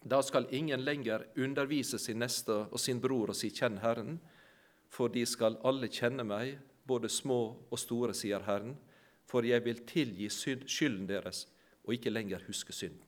Da 0.01 0.21
skal 0.23 0.47
ingen 0.55 0.81
lenger 0.81 1.25
undervise 1.37 1.99
sin 1.99 2.19
neste 2.23 2.65
og 2.71 2.79
sin 2.79 3.01
bror 3.01 3.29
og 3.29 3.35
si 3.35 3.49
'Kjenn 3.49 3.81
Herren', 3.83 4.19
for 4.89 5.07
de 5.07 5.25
skal 5.25 5.59
alle 5.63 5.87
kjenne 5.87 6.23
meg, 6.23 6.57
både 6.87 7.09
små 7.09 7.57
og 7.69 7.79
store, 7.79 8.13
sier 8.13 8.41
Herren, 8.47 8.77
for 9.25 9.45
jeg 9.45 9.61
vil 9.65 9.85
tilgi 9.85 10.29
skylden 10.29 11.07
deres 11.07 11.45
og 11.85 11.93
ikke 11.93 12.09
lenger 12.09 12.41
huske 12.47 12.73
synden. 12.73 13.05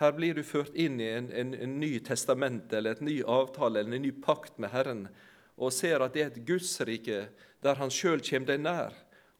Her 0.00 0.12
blir 0.12 0.34
du 0.36 0.42
ført 0.42 0.74
inn 0.74 1.00
i 1.00 1.08
en, 1.08 1.30
en, 1.32 1.54
en 1.54 1.78
ny 1.80 1.98
testament 2.04 2.72
eller 2.72 2.96
et 2.96 3.04
ny 3.04 3.22
avtale 3.24 3.80
eller 3.80 3.96
en 3.96 4.02
ny 4.02 4.12
pakt 4.24 4.58
med 4.58 4.70
Herren, 4.70 5.08
og 5.56 5.72
ser 5.72 6.04
at 6.04 6.12
det 6.12 6.22
er 6.22 6.32
et 6.32 6.46
Gudsrike 6.48 7.28
der 7.64 7.74
Han 7.80 7.90
sjøl 7.90 8.20
kommer 8.20 8.46
deg 8.46 8.60
nær 8.60 8.92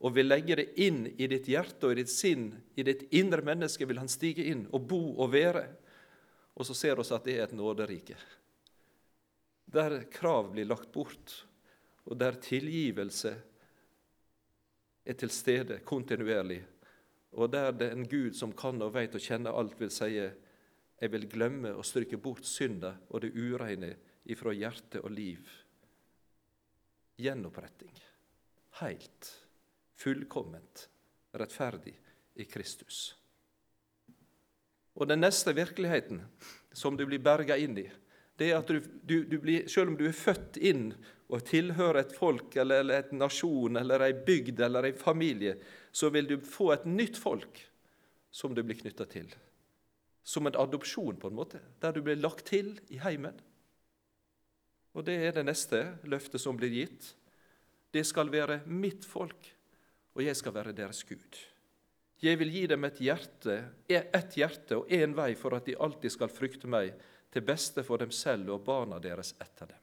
og 0.05 0.13
vil 0.13 0.29
legge 0.29 0.59
det 0.61 0.67
inn 0.83 1.07
i 1.17 1.29
ditt 1.31 1.49
hjerte 1.49 1.89
og 1.89 1.95
i 1.95 2.03
ditt 2.03 2.13
sinn. 2.13 2.51
I 2.77 2.85
ditt 2.85 3.07
indre 3.17 3.45
menneske 3.45 3.87
vil 3.89 3.99
Han 3.99 4.11
stige 4.13 4.45
inn 4.45 4.67
og 4.73 4.89
bo 4.91 5.17
og 5.17 5.33
være. 5.33 5.65
Og 6.57 6.69
så 6.69 6.77
ser 6.77 6.97
vi 6.97 7.05
at 7.15 7.25
det 7.25 7.37
er 7.37 7.45
et 7.45 7.57
nåderike, 7.57 8.17
der 9.67 10.05
krav 10.09 10.53
blir 10.53 10.65
lagt 10.65 10.93
bort, 10.93 11.35
og 12.07 12.17
der 12.17 12.39
tilgivelse 12.41 13.35
er 15.05 15.19
til 15.19 15.31
stede 15.31 15.81
kontinuerlig, 15.85 16.63
og 17.33 17.51
der 17.53 17.73
det 17.73 17.91
er 17.91 17.97
en 17.97 18.09
Gud 18.09 18.33
som 18.39 18.55
kan 18.57 18.81
og 18.83 18.95
veit 18.95 19.15
og 19.15 19.21
kjenner 19.21 19.53
alt, 19.53 19.77
vil 19.81 19.93
si 19.93 20.15
jeg 20.17 21.13
vil 21.13 21.29
glemme 21.29 21.75
og 21.77 21.85
stryke 21.85 22.17
bort 22.17 22.47
synda 22.49 22.95
og 23.11 23.21
det 23.21 23.35
ureine 23.37 23.93
ifra 24.25 24.55
hjerte 24.57 25.03
og 25.05 25.13
liv. 25.13 25.45
Gjenoppretting. 27.21 27.93
Heilt, 28.81 29.46
fullkomment, 29.97 30.89
rettferdig 31.37 31.95
i 32.37 32.45
Kristus. 32.45 33.17
Og 34.97 35.09
den 35.09 35.21
neste 35.21 35.53
virkeligheten 35.57 36.23
som 36.73 36.97
du 36.97 37.05
blir 37.09 37.21
berga 37.21 37.57
inn 37.61 37.77
i, 37.81 37.87
det 38.37 38.51
er 38.51 38.59
at 38.61 38.69
du, 38.69 38.81
du, 39.03 39.23
du 39.25 39.39
blir, 39.41 39.69
selv 39.69 39.93
om 39.93 39.97
du 39.97 40.07
er 40.09 40.17
født 40.17 40.59
inn 40.61 40.91
og 41.33 41.45
tilhører 41.49 42.03
et 42.03 42.15
folk 42.17 42.55
eller, 42.57 42.85
eller 42.85 43.01
et 43.01 43.15
nasjon 43.17 43.81
eller 43.81 44.05
ei 44.07 44.13
bygd 44.27 44.61
eller 44.67 44.89
ei 44.89 44.95
familie, 44.97 45.57
så 45.93 46.11
vil 46.13 46.29
du 46.29 46.37
få 46.45 46.71
et 46.75 46.85
nytt 46.89 47.17
folk 47.19 47.63
som 48.31 48.55
du 48.55 48.63
blir 48.63 48.79
knytta 48.79 49.09
til. 49.09 49.31
Som 50.27 50.49
en 50.49 50.59
adopsjon, 50.59 51.17
på 51.17 51.31
en 51.31 51.39
måte, 51.39 51.63
der 51.81 51.95
du 51.97 52.03
blir 52.05 52.19
lagt 52.21 52.49
til 52.51 52.75
i 52.93 53.01
heimen. 53.01 53.37
Og 54.97 55.05
det 55.07 55.17
er 55.23 55.37
det 55.37 55.47
neste 55.47 55.83
løftet 56.09 56.43
som 56.43 56.57
blir 56.59 56.73
gitt. 56.73 57.13
Det 57.93 58.05
skal 58.05 58.33
være 58.33 58.63
mitt 58.69 59.05
folk, 59.09 59.56
og 60.17 60.25
jeg 60.25 60.37
skal 60.39 60.55
være 60.57 60.73
deres 60.73 61.03
Gud. 61.05 61.37
Jeg 62.25 62.39
vil 62.41 62.49
gi 62.49 62.63
dem 62.71 62.87
et 62.89 63.01
hjerte, 63.05 63.57
ett 63.93 64.37
hjerte 64.39 64.79
og 64.81 64.89
én 64.89 65.13
vei 65.15 65.35
for 65.37 65.53
at 65.53 65.67
de 65.69 65.77
alltid 65.77 66.15
skal 66.15 66.33
frykte 66.33 66.71
meg, 66.71 66.95
til 67.29 67.45
beste 67.45 67.83
for 67.85 68.01
dem 68.01 68.13
selv 68.15 68.55
og 68.55 68.63
barna 68.65 68.97
deres 69.03 69.35
etter 69.43 69.69
dem. 69.69 69.81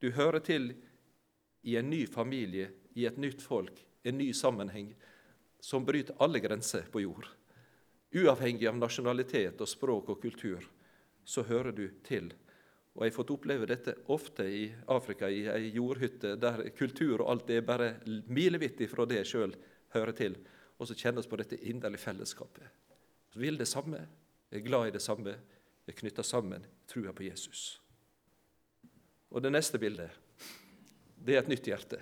Du 0.00 0.08
hører 0.16 0.40
til 0.40 0.70
i 1.68 1.76
en 1.76 1.90
ny 1.90 2.06
familie, 2.08 2.70
i 2.96 3.04
et 3.04 3.18
nytt 3.20 3.42
folk, 3.44 3.76
en 4.02 4.16
ny 4.16 4.30
sammenheng, 4.32 4.94
som 5.60 5.84
bryter 5.84 6.16
alle 6.24 6.40
grenser 6.40 6.88
på 6.90 7.04
jord. 7.04 7.28
Uavhengig 8.16 8.66
av 8.68 8.80
nasjonalitet 8.80 9.60
og 9.60 9.68
språk 9.68 10.08
og 10.14 10.22
kultur, 10.24 10.64
så 11.24 11.44
hører 11.46 11.76
du 11.76 11.84
til. 12.04 12.32
Og 12.92 13.04
Jeg 13.04 13.12
har 13.12 13.16
fått 13.16 13.30
oppleve 13.32 13.66
dette 13.66 13.94
ofte 14.12 14.44
i 14.44 14.66
Afrika, 14.92 15.28
i 15.28 15.46
ei 15.48 15.70
jordhytte 15.72 16.34
der 16.36 16.66
kultur 16.76 17.22
og 17.22 17.30
alt 17.30 17.50
er 17.50 17.64
bare 17.64 17.94
milevidt 18.28 18.82
ifra 18.84 19.06
det 19.08 19.22
jeg 19.22 19.30
sjøl 19.32 19.54
hører 19.94 20.12
til 20.16 20.36
og 20.82 20.88
så 20.90 20.96
kjennes 20.98 21.28
på 21.30 21.38
dette 21.38 21.60
inderlige 21.70 22.02
fellesskapet. 22.02 22.66
Så 23.30 23.38
vil 23.38 23.58
det 23.58 23.68
samme, 23.70 24.00
er 24.50 24.64
glad 24.66 24.88
i 24.88 24.94
det 24.96 25.02
samme, 25.02 25.36
er 25.86 25.94
knytta 25.98 26.24
sammen 26.26 26.64
trua 26.90 27.12
på 27.14 27.22
Jesus. 27.28 27.78
Og 29.30 29.42
det 29.42 29.52
neste 29.52 29.78
bildet, 29.78 30.10
det 31.22 31.36
er 31.36 31.44
et 31.44 31.52
nytt 31.52 31.70
hjerte. 31.70 32.00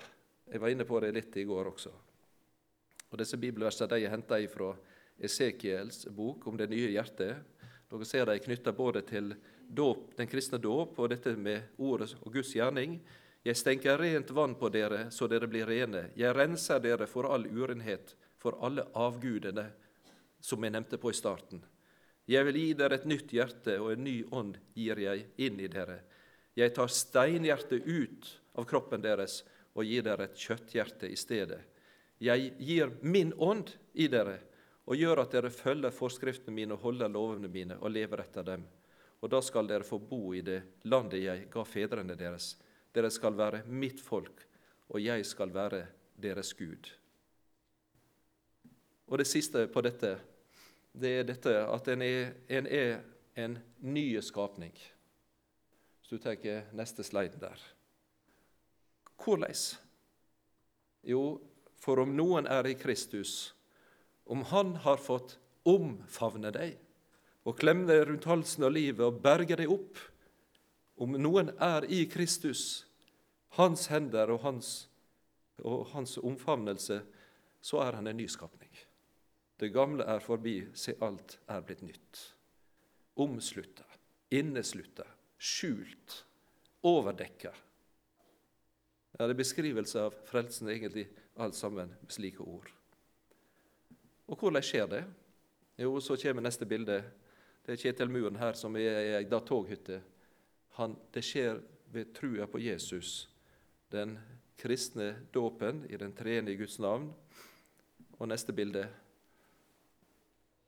Jeg 0.48 0.62
var 0.62 0.72
inne 0.72 0.87
på 0.88 0.98
det 1.05 1.12
litt 1.12 1.37
i 1.37 1.44
går 1.44 1.68
også. 1.70 1.92
Og 3.11 3.20
Disse 3.20 3.38
bibelversene 3.38 3.90
de 3.92 4.07
er 4.07 4.14
henta 4.14 4.38
fra 4.48 4.72
Esekiels 5.20 6.07
bok 6.16 6.46
om 6.48 6.57
det 6.57 6.70
nye 6.72 6.88
hjertet. 6.94 7.37
Dere 7.90 8.09
ser 8.09 8.24
de 8.26 8.38
er 8.38 8.44
knytta 8.46 8.72
både 8.72 9.05
til 9.05 9.35
dåp, 9.74 10.16
den 10.16 10.28
kristne 10.30 10.59
dåp 10.59 10.98
og 10.98 11.11
dette 11.12 11.37
med 11.38 11.76
ordet 11.78 12.12
og 12.20 12.33
Guds 12.35 12.52
gjerning. 12.54 12.98
Jeg 13.46 13.56
stenker 13.56 13.98
rent 13.98 14.30
vann 14.37 14.56
på 14.59 14.68
dere, 14.68 15.06
så 15.11 15.28
dere 15.30 15.48
blir 15.48 15.68
rene. 15.68 16.11
Jeg 16.18 16.35
renser 16.37 16.83
dere 16.83 17.06
for 17.09 17.30
all 17.30 17.46
urenhet 17.46 18.14
for 18.40 18.59
alle 18.64 18.85
avgudene 18.96 19.68
som 20.40 20.64
jeg 20.64 20.74
nevnte 20.74 20.98
på 21.00 21.12
i 21.12 21.16
starten. 21.16 21.62
Jeg 22.30 22.46
vil 22.46 22.59
gi 22.61 22.68
dere 22.78 23.00
et 23.00 23.09
nytt 23.09 23.33
hjerte, 23.35 23.78
og 23.80 23.94
en 23.94 24.04
ny 24.04 24.20
ånd 24.30 24.59
gir 24.76 25.00
jeg 25.02 25.24
inn 25.42 25.59
i 25.61 25.70
dere. 25.72 26.00
Jeg 26.56 26.74
tar 26.76 26.92
steinhjertet 26.92 27.87
ut 27.87 28.28
av 28.59 28.66
kroppen 28.68 29.02
deres 29.02 29.40
og 29.74 29.87
gir 29.87 30.04
dere 30.06 30.28
et 30.28 30.38
kjøtthjerte 30.38 31.11
i 31.11 31.18
stedet. 31.18 31.61
Jeg 32.20 32.52
gir 32.61 32.92
min 33.00 33.33
ånd 33.38 33.72
i 33.94 34.09
dere 34.12 34.38
og 34.90 34.98
gjør 34.98 35.22
at 35.22 35.33
dere 35.33 35.52
følger 35.54 35.94
forskriftene 35.94 36.54
mine 36.54 36.76
og 36.76 36.85
holder 36.85 37.12
lovene 37.12 37.48
mine 37.48 37.78
og 37.80 37.94
lever 37.94 38.24
etter 38.24 38.46
dem. 38.46 38.66
Og 39.20 39.30
da 39.33 39.40
skal 39.44 39.68
dere 39.68 39.85
få 39.85 39.98
bo 40.00 40.33
i 40.35 40.40
det 40.44 40.61
landet 40.88 41.24
jeg 41.24 41.48
ga 41.52 41.64
fedrene 41.68 42.16
deres. 42.16 42.54
Dere 42.94 43.11
skal 43.12 43.37
være 43.37 43.62
mitt 43.68 44.00
folk, 44.00 44.46
og 44.88 45.02
jeg 45.02 45.26
skal 45.28 45.52
være 45.54 45.85
deres 46.20 46.54
Gud. 46.56 46.88
Og 49.11 49.18
det 49.18 49.26
siste 49.26 49.66
på 49.68 49.83
dette, 49.85 50.14
det 50.92 51.12
er 51.18 51.28
dette 51.28 51.52
at 51.66 51.88
en 51.92 52.02
er 52.02 52.33
en, 52.48 52.66
er 52.66 53.00
en 53.37 53.59
ny 53.80 54.06
skapning. 54.22 54.74
Hvis 56.00 56.11
du 56.11 56.18
tenker 56.18 56.66
neste 56.72 57.04
slide 57.04 57.38
der. 57.40 57.61
Hvordan? 59.20 59.54
Jo, 61.04 61.40
for 61.80 62.00
om 62.02 62.14
noen 62.16 62.46
er 62.46 62.66
i 62.66 62.74
Kristus, 62.74 63.54
om 64.26 64.42
Han 64.52 64.76
har 64.76 64.96
fått 64.96 65.38
omfavne 65.66 66.52
deg 66.54 66.78
og 67.48 67.57
klemme 67.61 67.88
deg 67.88 68.05
rundt 68.09 68.29
halsen 68.29 68.66
av 68.66 68.74
livet 68.74 69.05
og 69.07 69.20
berge 69.24 69.57
deg 69.61 69.72
opp 69.72 70.00
Om 71.00 71.14
noen 71.16 71.48
er 71.64 71.87
i 71.88 72.03
Kristus, 72.12 72.85
hans 73.57 73.87
hender 73.88 74.29
og 74.35 74.42
hans, 74.44 74.90
og 75.64 75.87
hans 75.94 76.18
omfavnelse, 76.20 76.98
så 77.64 77.81
er 77.81 77.96
han 77.96 78.11
en 78.11 78.18
nyskapning. 78.20 78.74
Det 79.57 79.70
gamle 79.72 80.05
er 80.05 80.20
forbi, 80.20 80.59
se 80.76 80.92
alt 81.00 81.38
er 81.48 81.64
blitt 81.64 81.81
nytt. 81.85 82.20
Omslutta, 83.16 83.87
inneslutta, 84.29 85.07
skjult, 85.40 86.18
overdekka. 86.85 87.55
Det 89.16 89.24
er 89.24 89.40
beskrivelse 89.40 90.05
av 90.05 90.20
frelsen, 90.29 90.68
egentlig, 90.72 91.07
alt 91.40 91.57
sammen 91.57 91.90
med 91.96 92.12
slike 92.12 92.44
ord. 92.44 92.68
Og 94.29 94.37
hvordan 94.37 94.64
skjer 94.64 94.87
det? 94.88 95.03
Jo, 95.81 95.96
så 96.00 96.16
kommer 96.20 96.44
neste 96.44 96.68
bilde. 96.68 97.00
Det 97.66 97.75
er 97.75 97.83
Kjetil 97.83 98.11
Muren 98.11 98.38
her 98.40 98.57
som 98.59 98.77
er 98.77 99.01
i 99.03 99.14
ei 99.18 99.27
toghytte. 99.29 100.01
Han, 100.79 100.96
det 101.12 101.23
skjer 101.25 101.61
ved 101.92 102.14
trua 102.14 102.46
på 102.46 102.61
Jesus, 102.62 103.29
den 103.92 104.18
kristne 104.61 105.27
dåpen 105.35 105.85
i 105.90 105.96
den 105.96 106.12
treende 106.16 106.57
Guds 106.57 106.79
navn. 106.79 107.11
Og 108.18 108.29
neste 108.29 108.53
bilde 108.53 108.87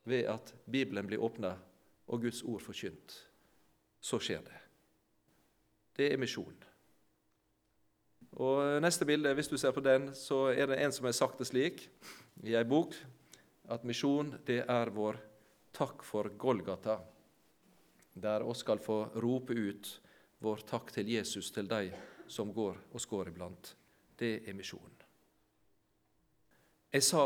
ved 0.04 0.26
at 0.26 0.54
Bibelen 0.70 1.06
blir 1.06 1.22
åpna 1.22 1.54
og 2.08 2.20
Guds 2.20 2.42
ord 2.42 2.60
forkynt. 2.60 3.16
Så 4.00 4.18
skjer 4.18 4.42
det. 4.42 4.58
Det 5.96 6.12
er 6.12 6.20
misjon. 6.20 6.56
Og 8.32 8.80
Neste 8.82 9.04
bilde, 9.04 9.34
hvis 9.34 9.48
du 9.48 9.58
ser 9.60 9.74
på 9.76 9.80
den, 9.84 10.14
så 10.14 10.46
er 10.56 10.66
det 10.66 10.80
en 10.80 10.92
som 10.92 11.04
har 11.04 11.12
sagt 11.12 11.38
det 11.38 11.46
slik 11.46 11.84
i 12.42 12.56
ei 12.56 12.64
bok 12.64 12.96
at 13.70 13.84
misjon 13.84 14.32
det 14.46 14.62
er 14.64 14.90
vår 14.90 15.20
takk 15.72 16.04
for 16.04 16.28
Golgata, 16.38 17.00
der 18.12 18.44
oss 18.44 18.60
skal 18.64 18.78
få 18.78 19.04
rope 19.24 19.54
ut 19.56 19.92
vår 20.42 20.64
takk 20.68 20.92
til 20.92 21.08
Jesus 21.14 21.50
til 21.54 21.68
de 21.70 21.92
som 22.28 22.52
går 22.52 22.76
og 22.92 23.06
går 23.08 23.30
iblant. 23.32 23.74
Det 24.18 24.42
er 24.48 24.56
misjonen. 24.56 24.98
Jeg 26.92 27.04
sa 27.06 27.22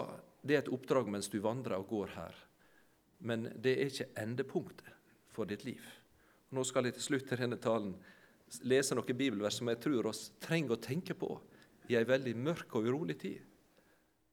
det 0.46 0.54
er 0.54 0.62
et 0.62 0.70
oppdrag 0.70 1.08
mens 1.10 1.28
du 1.28 1.40
vandrer 1.42 1.80
og 1.80 1.88
går 1.90 2.12
her. 2.14 2.34
Men 3.26 3.48
det 3.58 3.72
er 3.74 3.90
ikke 3.90 4.12
endepunktet 4.22 4.92
for 5.34 5.48
ditt 5.48 5.64
liv. 5.66 5.82
Nå 6.54 6.62
skal 6.64 6.86
jeg 6.86 6.96
til 6.96 7.06
slutt 7.08 7.32
i 7.32 7.40
denne 7.40 7.58
talen 7.58 7.96
lese 8.62 8.94
noen 8.94 9.18
bibelvers 9.18 9.58
som 9.58 9.68
jeg 9.72 9.80
tror 9.82 10.12
oss 10.12 10.28
trenger 10.42 10.76
å 10.76 10.82
tenke 10.82 11.16
på 11.18 11.32
i 11.90 11.96
ei 11.98 12.06
veldig 12.06 12.34
mørk 12.38 12.76
og 12.78 12.86
urolig 12.86 13.18
tid. 13.18 13.40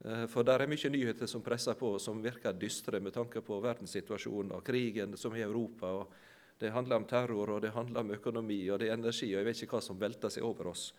Eh, 0.04 0.26
for 0.28 0.44
det 0.44 0.56
er 0.56 0.68
mye 0.68 0.92
nyheter 0.94 1.30
som 1.32 1.44
presser 1.46 1.78
på, 1.80 1.96
som 2.00 2.22
virker 2.24 2.54
dystre 2.60 3.00
med 3.00 3.16
tanke 3.16 3.42
på 3.42 3.60
verdenssituasjonen 3.64 4.54
og 4.58 4.64
krigen 4.68 5.18
som 5.18 5.34
er 5.34 5.44
i 5.44 5.48
Europa. 5.48 5.88
og 5.88 6.14
Det 6.60 6.72
handler 6.72 6.96
om 6.96 7.06
terror, 7.06 7.50
og 7.50 7.62
det 7.62 7.74
handler 7.74 8.02
om 8.02 8.12
økonomi 8.12 8.70
og 8.70 8.80
det 8.80 8.90
er 8.90 8.94
energi, 8.94 9.34
og 9.34 9.40
jeg 9.42 9.46
vet 9.46 9.64
ikke 9.64 9.78
hva 9.80 9.82
som 9.82 10.00
velter 10.00 10.30
seg 10.30 10.44
over 10.44 10.68
oss. 10.68 10.94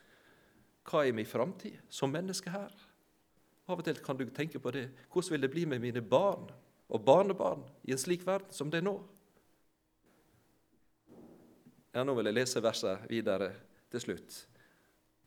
Hva 0.85 1.07
er 1.07 1.13
min 1.13 1.27
framtid 1.27 1.79
som 1.89 2.13
menneske 2.13 2.51
her? 2.51 2.73
Av 3.69 3.79
og 3.79 3.85
til 3.85 3.97
kan 4.05 4.17
du 4.17 4.27
tenke 4.29 4.61
på 4.61 4.71
det. 4.71 4.91
Hvordan 5.13 5.33
vil 5.33 5.41
det 5.41 5.51
bli 5.51 5.65
med 5.65 5.81
mine 5.81 6.03
barn? 6.03 6.51
og 6.89 7.05
barnebarn 7.05 7.65
i 7.85 7.93
en 7.93 7.99
slik 7.99 8.27
verden 8.27 8.53
som 8.53 8.71
det 8.71 8.83
er 8.83 8.89
nå. 8.89 8.97
Ja, 11.95 12.03
Nå 12.05 12.17
vil 12.19 12.29
jeg 12.29 12.37
lese 12.41 12.63
verset 12.63 13.07
videre 13.11 13.53
til 13.93 14.03
slutt. 14.03 14.41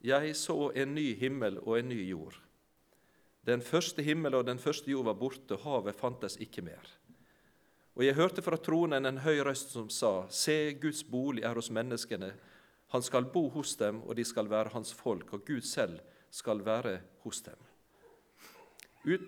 Jeg 0.04 0.36
så 0.38 0.72
en 0.76 0.94
ny 0.96 1.14
himmel 1.18 1.58
og 1.64 1.80
en 1.80 1.90
ny 1.90 2.02
jord. 2.10 2.36
Den 3.48 3.62
første 3.64 4.04
himmel 4.04 4.36
og 4.36 4.46
den 4.46 4.60
første 4.60 4.92
jord 4.92 5.06
var 5.08 5.16
borte, 5.16 5.56
havet 5.64 5.96
fantes 5.96 6.36
ikke 6.44 6.62
mer. 6.66 6.90
Og 7.96 8.04
jeg 8.06 8.18
hørte 8.18 8.44
fra 8.46 8.60
tronen 8.60 9.08
en 9.08 9.24
høy 9.24 9.40
røst 9.48 9.72
som 9.74 9.88
sa:" 9.90 10.28
Se, 10.30 10.74
Guds 10.74 11.04
bolig 11.04 11.44
er 11.44 11.56
hos 11.56 11.72
menneskene. 11.72 12.34
Han 12.94 13.02
skal 13.02 13.26
bo 13.26 13.50
hos 13.50 13.76
dem, 13.76 14.04
og 14.04 14.16
de 14.16 14.24
skal 14.24 14.50
være 14.50 14.70
hans 14.74 14.94
folk, 14.94 15.34
og 15.34 15.46
Gud 15.46 15.62
selv 15.62 16.00
skal 16.30 16.66
være 16.66 17.00
hos 17.24 17.42
dem. 17.42 17.58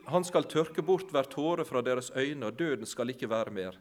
Han 0.08 0.24
skal 0.24 0.44
tørke 0.44 0.82
bort 0.82 1.12
hver 1.12 1.24
tåre 1.24 1.66
fra 1.66 1.82
deres 1.82 2.12
øyne, 2.16 2.46
og 2.46 2.60
døden 2.60 2.86
skal 2.86 3.10
ikke 3.10 3.30
være 3.30 3.52
mer. 3.52 3.80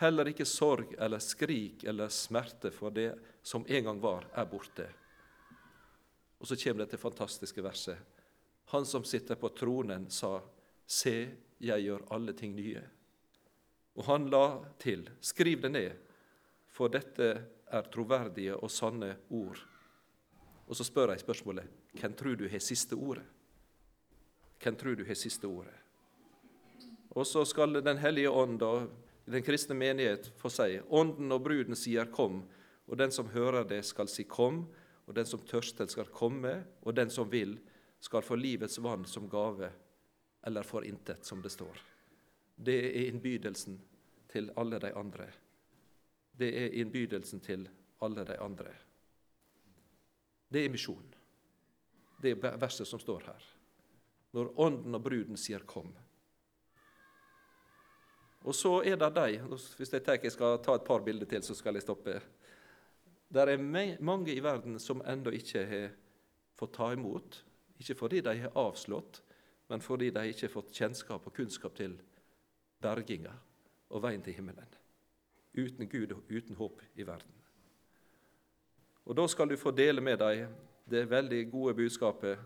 Heller 0.00 0.28
ikke 0.28 0.44
sorg 0.44 0.94
eller 0.98 1.18
skrik 1.18 1.84
eller 1.84 2.08
smerte, 2.08 2.70
for 2.70 2.90
det 2.90 3.14
som 3.42 3.64
en 3.68 3.84
gang 3.84 4.02
var, 4.02 4.28
er 4.34 4.44
borte. 4.44 4.86
Og 6.40 6.46
så 6.46 6.56
kommer 6.56 6.84
dette 6.84 7.00
fantastiske 7.00 7.62
verset. 7.64 8.17
Han 8.68 8.86
som 8.86 9.04
sitter 9.04 9.34
på 9.40 9.48
tronen, 9.48 10.10
sa, 10.10 10.40
Se, 10.88 11.28
jeg 11.60 11.84
gjør 11.84 12.06
alle 12.16 12.32
ting 12.32 12.54
nye. 12.56 12.82
Og 13.96 14.04
han 14.08 14.28
la 14.32 14.60
til, 14.80 15.06
Skriv 15.20 15.60
det 15.64 15.70
ned, 15.72 15.96
for 16.68 16.92
dette 16.92 17.28
er 17.68 17.90
troverdige 17.92 18.56
og 18.56 18.70
sanne 18.72 19.14
ord. 19.34 19.60
Og 20.68 20.76
så 20.76 20.84
spør 20.84 21.14
jeg 21.14 21.24
spørsmålet, 21.24 21.68
hvem 21.96 22.14
tror 22.14 22.36
du 22.36 22.46
har 22.48 22.62
siste 22.62 22.96
ordet? 22.96 23.24
Hvem 24.62 24.76
tror 24.76 24.96
du 24.96 25.04
har 25.08 25.16
siste 25.16 25.48
ordet? 25.48 25.74
Og 27.16 27.26
så 27.26 27.44
skal 27.48 27.80
Den 27.82 27.98
hellige 27.98 28.30
ånd 28.30 28.62
og 28.62 28.90
den 29.28 29.42
kristne 29.42 29.74
menighet 29.74 30.30
få 30.36 30.48
si 30.48 30.78
Ånden 30.88 31.32
og 31.32 31.42
bruden 31.42 31.76
sier 31.76 32.04
'kom', 32.04 32.44
og 32.86 32.98
den 32.98 33.10
som 33.10 33.28
hører 33.28 33.64
det, 33.64 33.84
skal 33.84 34.08
si 34.08 34.24
'kom', 34.24 34.64
og 35.06 35.14
den 35.14 35.26
som 35.26 35.40
tørster, 35.40 35.86
skal 35.86 36.04
komme, 36.04 36.64
og 36.82 36.96
den 36.96 37.10
som 37.10 37.30
vil, 37.32 37.58
skal 38.00 38.22
få 38.22 38.36
livets 38.36 38.78
vann 38.78 39.04
som 39.04 39.28
gave, 39.28 39.70
eller 40.42 40.62
for 40.62 40.84
intet, 40.84 41.24
som 41.24 41.42
det 41.42 41.50
står. 41.50 41.80
Det 42.56 42.78
er 42.86 43.08
innbydelsen 43.08 43.80
til 44.28 44.50
alle 44.56 44.78
de 44.78 44.92
andre. 44.94 45.28
Det 46.38 46.48
er 46.64 46.74
innbydelsen 46.80 47.40
til 47.40 47.68
alle 48.02 48.24
de 48.24 48.38
andre. 48.40 48.72
Det 50.48 50.64
er 50.64 50.70
misjon. 50.72 51.14
Det 52.22 52.34
er 52.34 52.58
verset 52.58 52.88
som 52.88 53.00
står 53.00 53.26
her. 53.26 53.48
Når 54.34 54.52
Ånden 54.60 54.94
og 54.94 55.02
bruden 55.02 55.36
sier 55.36 55.58
'kom'. 55.58 55.96
Og 58.44 58.54
så 58.54 58.82
er 58.84 58.96
det 58.96 59.14
de 59.14 59.38
Hvis 59.76 59.92
jeg 59.92 60.04
tenker 60.04 60.24
jeg 60.24 60.32
skal 60.32 60.58
ta 60.62 60.74
et 60.74 60.84
par 60.84 61.02
bilder 61.04 61.26
til, 61.26 61.42
så 61.42 61.54
skal 61.54 61.74
jeg 61.74 61.82
stoppe. 61.82 62.20
Det 63.32 63.48
er 63.48 64.00
mange 64.00 64.34
i 64.34 64.40
verden 64.40 64.78
som 64.78 65.02
ennå 65.04 65.30
ikke 65.30 65.66
har 65.66 65.90
fått 66.54 66.72
ta 66.74 66.92
imot. 66.92 67.44
Ikke 67.78 67.94
fordi 67.94 68.20
de 68.20 68.34
har 68.42 68.56
avslått, 68.58 69.22
men 69.68 69.80
fordi 69.80 70.10
de 70.10 70.24
ikke 70.28 70.46
har 70.46 70.54
fått 70.54 70.74
kjennskap 70.74 71.26
og 71.26 71.34
kunnskap 71.34 71.76
til 71.76 71.98
berginga 72.82 73.34
og 73.90 74.02
veien 74.02 74.22
til 74.24 74.36
himmelen. 74.38 74.76
Uten 75.58 75.88
Gud 75.90 76.12
og 76.14 76.30
uten 76.30 76.56
håp 76.56 76.82
i 76.94 77.06
verden. 77.06 77.34
Og 79.08 79.16
Da 79.16 79.26
skal 79.26 79.48
du 79.48 79.56
få 79.56 79.70
dele 79.72 80.00
med 80.04 80.18
deg 80.20 80.48
det 80.88 81.08
veldig 81.08 81.50
gode 81.50 81.74
budskapet. 81.74 82.38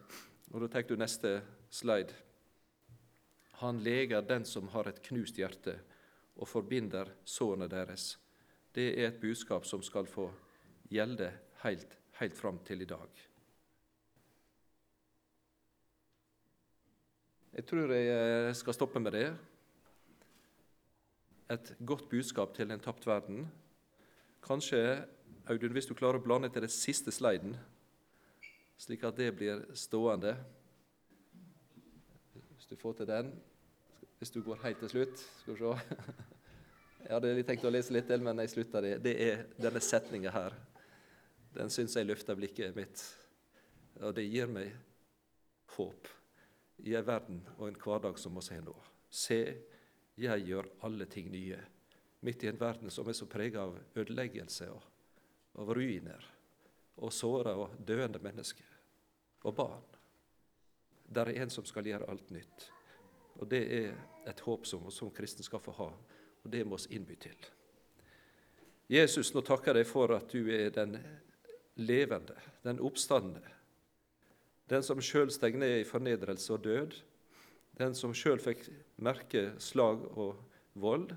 Og 0.53 0.61
Da 0.61 0.69
tenker 0.69 0.95
du 0.95 1.01
neste 1.01 1.43
slide. 1.71 2.15
Han 3.63 3.79
leger 3.83 4.21
den 4.21 4.45
som 4.45 4.69
har 4.69 4.89
et 4.89 5.03
knust 5.03 5.37
hjerte, 5.39 5.79
og 6.37 6.49
forbinder 6.49 7.11
sårene 7.25 7.69
deres. 7.69 8.19
Det 8.75 8.99
er 8.99 9.09
et 9.09 9.21
budskap 9.21 9.67
som 9.67 9.83
skal 9.83 10.07
få 10.07 10.31
gjelde 10.91 11.33
helt, 11.63 11.99
helt 12.19 12.37
fram 12.37 12.59
til 12.65 12.83
i 12.83 12.89
dag. 12.89 13.32
Jeg 17.53 17.67
tror 17.69 17.91
jeg 17.93 18.53
skal 18.57 18.73
stoppe 18.73 19.01
med 19.01 19.13
det 19.13 19.27
et 21.53 21.75
godt 21.85 22.07
budskap 22.09 22.55
til 22.57 22.71
en 22.73 22.81
tapt 22.81 23.05
verden. 23.07 23.43
Kanskje, 24.41 25.05
Audun, 25.53 25.75
hvis 25.77 25.91
du 25.91 25.93
klarer 25.93 26.17
å 26.17 26.25
blande 26.25 26.49
til 26.49 26.65
den 26.65 26.73
siste 26.73 27.13
sliden, 27.13 27.53
slik 28.81 29.05
at 29.05 29.19
det 29.21 29.35
blir 29.37 29.67
stående 29.77 30.33
Hvis 32.33 32.71
du 32.71 32.77
får 32.81 32.97
til 33.03 33.11
den. 33.11 33.35
Hvis 34.19 34.31
du 34.31 34.41
går 34.43 34.63
helt 34.63 34.79
til 34.79 34.89
slutt. 34.89 35.27
Skal 35.43 35.55
vi 35.55 35.59
se. 35.61 36.01
Jeg 37.05 37.13
hadde 37.13 37.45
tenkt 37.45 37.69
å 37.69 37.75
lese 37.75 37.93
litt 37.93 38.09
til, 38.09 38.23
men 38.23 38.39
jeg 38.39 38.55
slutta 38.55 38.81
det. 38.81 38.95
Det 39.03 39.13
er 39.19 39.45
denne 39.59 39.81
setninga 39.83 40.31
her. 40.31 40.55
Den 41.53 41.69
syns 41.75 41.99
jeg 41.99 42.07
løfter 42.07 42.39
blikket 42.39 42.77
mitt, 42.79 43.03
og 43.99 44.15
det 44.15 44.25
gir 44.31 44.47
meg 44.49 44.71
håp 45.75 46.09
i 46.83 46.95
en 46.95 47.07
verden 47.07 47.41
og 47.59 47.69
en 47.69 47.79
hverdag 47.79 48.19
som 48.19 48.35
vi 48.39 48.55
har 48.55 48.65
nå. 48.67 48.75
Se, 49.11 49.41
jeg 50.19 50.47
gjør 50.49 50.69
alle 50.87 51.07
ting 51.07 51.31
nye. 51.31 51.59
Midt 52.23 52.45
i 52.45 52.51
en 52.51 52.61
verden 52.61 52.91
som 52.91 53.09
er 53.09 53.17
så 53.19 53.27
prega 53.31 53.65
av 53.67 53.79
ødeleggelse 53.99 54.69
og 54.71 55.61
av 55.63 55.73
ruiner 55.75 56.29
og 57.03 57.13
såra 57.13 57.55
og 57.59 57.77
døende 57.79 58.21
mennesker 58.23 58.69
og 59.43 59.55
barn. 59.57 59.89
Der 61.13 61.29
er 61.29 61.43
en 61.43 61.51
som 61.51 61.67
skal 61.69 61.87
gjøre 61.87 62.09
alt 62.11 62.31
nytt. 62.31 62.69
Og 63.41 63.49
Det 63.49 63.63
er 63.63 63.95
et 64.29 64.41
håp 64.41 64.67
som, 64.67 64.91
som 64.91 65.11
kristne 65.11 65.45
skal 65.45 65.61
få 65.61 65.73
ha, 65.73 65.89
og 66.43 66.51
det 66.51 66.67
må 66.67 66.77
vi 66.77 66.97
innby 66.97 67.17
til. 67.17 67.37
Jesus, 68.93 69.33
nå 69.35 69.41
takker 69.41 69.73
jeg 69.73 69.83
deg 69.83 69.89
for 69.89 70.13
at 70.13 70.29
du 70.31 70.51
er 70.53 70.71
den 70.71 70.99
levende, 71.81 72.37
den 72.63 72.81
oppstandende, 72.81 73.49
den 74.73 74.85
som 74.85 75.01
sjøl 75.05 75.29
steg 75.33 75.59
ned 75.61 75.83
i 75.83 75.89
fornedrelse 75.89 76.55
og 76.55 76.63
død, 76.65 76.95
den 77.77 77.95
som 77.97 78.15
sjøl 78.17 78.41
fikk 78.41 78.65
merke 79.05 79.51
slag 79.61 80.05
og 80.17 80.39
vold, 80.81 81.11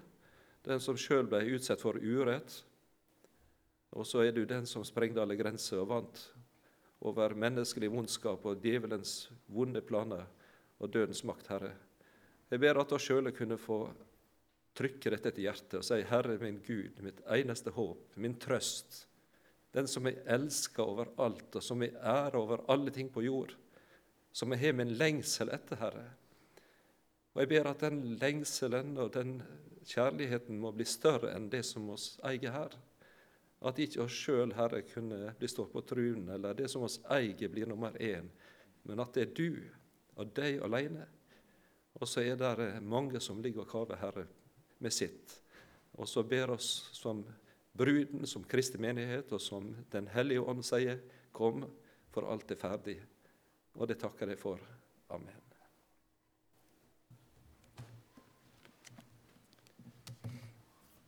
den 0.67 0.81
som 0.83 0.97
sjøl 0.99 1.27
ble 1.29 1.43
utsatt 1.55 1.83
for 1.83 1.99
urett. 1.99 2.57
Og 3.95 4.07
så 4.07 4.25
er 4.25 4.33
du 4.35 4.43
den 4.49 4.67
som 4.67 4.83
sprengte 4.83 5.21
alle 5.23 5.37
grenser 5.39 5.79
og 5.83 5.91
vant 5.93 6.23
over 7.05 7.35
menneskelig 7.37 7.91
vondskap 7.93 8.43
og 8.49 8.59
djevelens 8.63 9.29
vonde 9.51 9.83
planer 9.85 10.25
og 10.81 10.91
dødens 10.91 11.23
makt, 11.27 11.47
Herre. 11.53 11.71
Jeg 12.51 12.61
ber 12.61 12.81
at 12.81 12.91
vi 12.91 12.99
sjøl 13.01 13.31
kunne 13.35 13.59
få 13.61 13.79
trykke 14.75 15.13
dette 15.13 15.31
til 15.31 15.47
hjertet 15.47 15.79
og 15.79 15.85
si, 15.87 16.01
Herre 16.09 16.35
min 16.41 16.59
Gud, 16.65 16.99
mitt 17.05 17.21
eneste 17.31 17.71
håp, 17.75 18.17
min 18.19 18.35
trøst, 18.41 19.05
den 19.75 19.87
som 19.91 20.07
jeg 20.07 20.21
elsker 20.31 20.83
over 20.83 21.11
alt, 21.21 21.55
og 21.55 21.63
som 21.63 21.83
jeg 21.83 21.95
ærer 21.99 22.37
over 22.39 22.63
alle 22.71 22.93
ting 22.95 23.09
på 23.11 23.25
jord, 23.25 23.51
som 24.35 24.51
jeg 24.51 24.61
har 24.61 24.77
min 24.77 24.95
lengsel 24.95 25.51
etter, 25.51 25.79
Herre. 25.79 26.05
Og 27.35 27.41
Jeg 27.41 27.51
ber 27.51 27.69
at 27.69 27.83
den 27.83 28.15
lengselen 28.21 28.97
og 28.97 29.13
den 29.13 29.41
kjærligheten 29.85 30.59
må 30.59 30.71
bli 30.71 30.87
større 30.87 31.33
enn 31.35 31.49
det 31.51 31.65
som 31.67 31.89
oss 31.91 32.13
eier 32.23 32.53
her. 32.55 32.75
At 33.65 33.79
ikke 33.79 34.05
oss 34.05 34.15
sjøl, 34.15 34.53
Herre, 34.55 34.81
kunne 34.87 35.33
bli 35.39 35.49
stått 35.51 35.73
på 35.73 35.83
truen, 35.87 36.29
eller 36.31 36.55
det 36.55 36.69
som 36.71 36.85
oss 36.87 37.01
eier, 37.11 37.49
blir 37.51 37.67
nummer 37.67 37.95
én, 37.99 38.29
men 38.83 39.01
at 39.03 39.15
det 39.15 39.25
er 39.25 39.35
du 39.35 39.59
og 40.15 40.31
deg 40.37 40.61
alene. 40.63 41.07
Og 41.99 42.07
så 42.07 42.23
er 42.23 42.39
det 42.39 42.83
mange 42.83 43.19
som 43.23 43.41
ligger 43.43 43.63
og 43.63 43.71
kaver, 43.71 43.99
Herre, 43.99 44.27
med 44.79 44.93
sitt. 44.93 45.39
Og 45.95 46.07
så 46.07 46.23
ber 46.27 46.55
oss 46.55 46.89
som 46.95 47.23
bruden, 47.77 48.27
som 48.27 48.43
Kristi 48.43 48.79
menighet, 48.81 49.31
og 49.35 49.41
som 49.41 49.73
Den 49.91 50.07
hellige 50.13 50.41
ånd 50.41 50.63
sier, 50.65 51.01
kom, 51.35 51.65
for 52.13 52.31
alt 52.31 52.51
er 52.51 52.61
ferdig. 52.61 52.99
Og 53.75 53.89
det 53.91 53.99
takker 53.99 54.31
jeg 54.31 54.39
for. 54.39 54.61
Amen. 55.11 55.44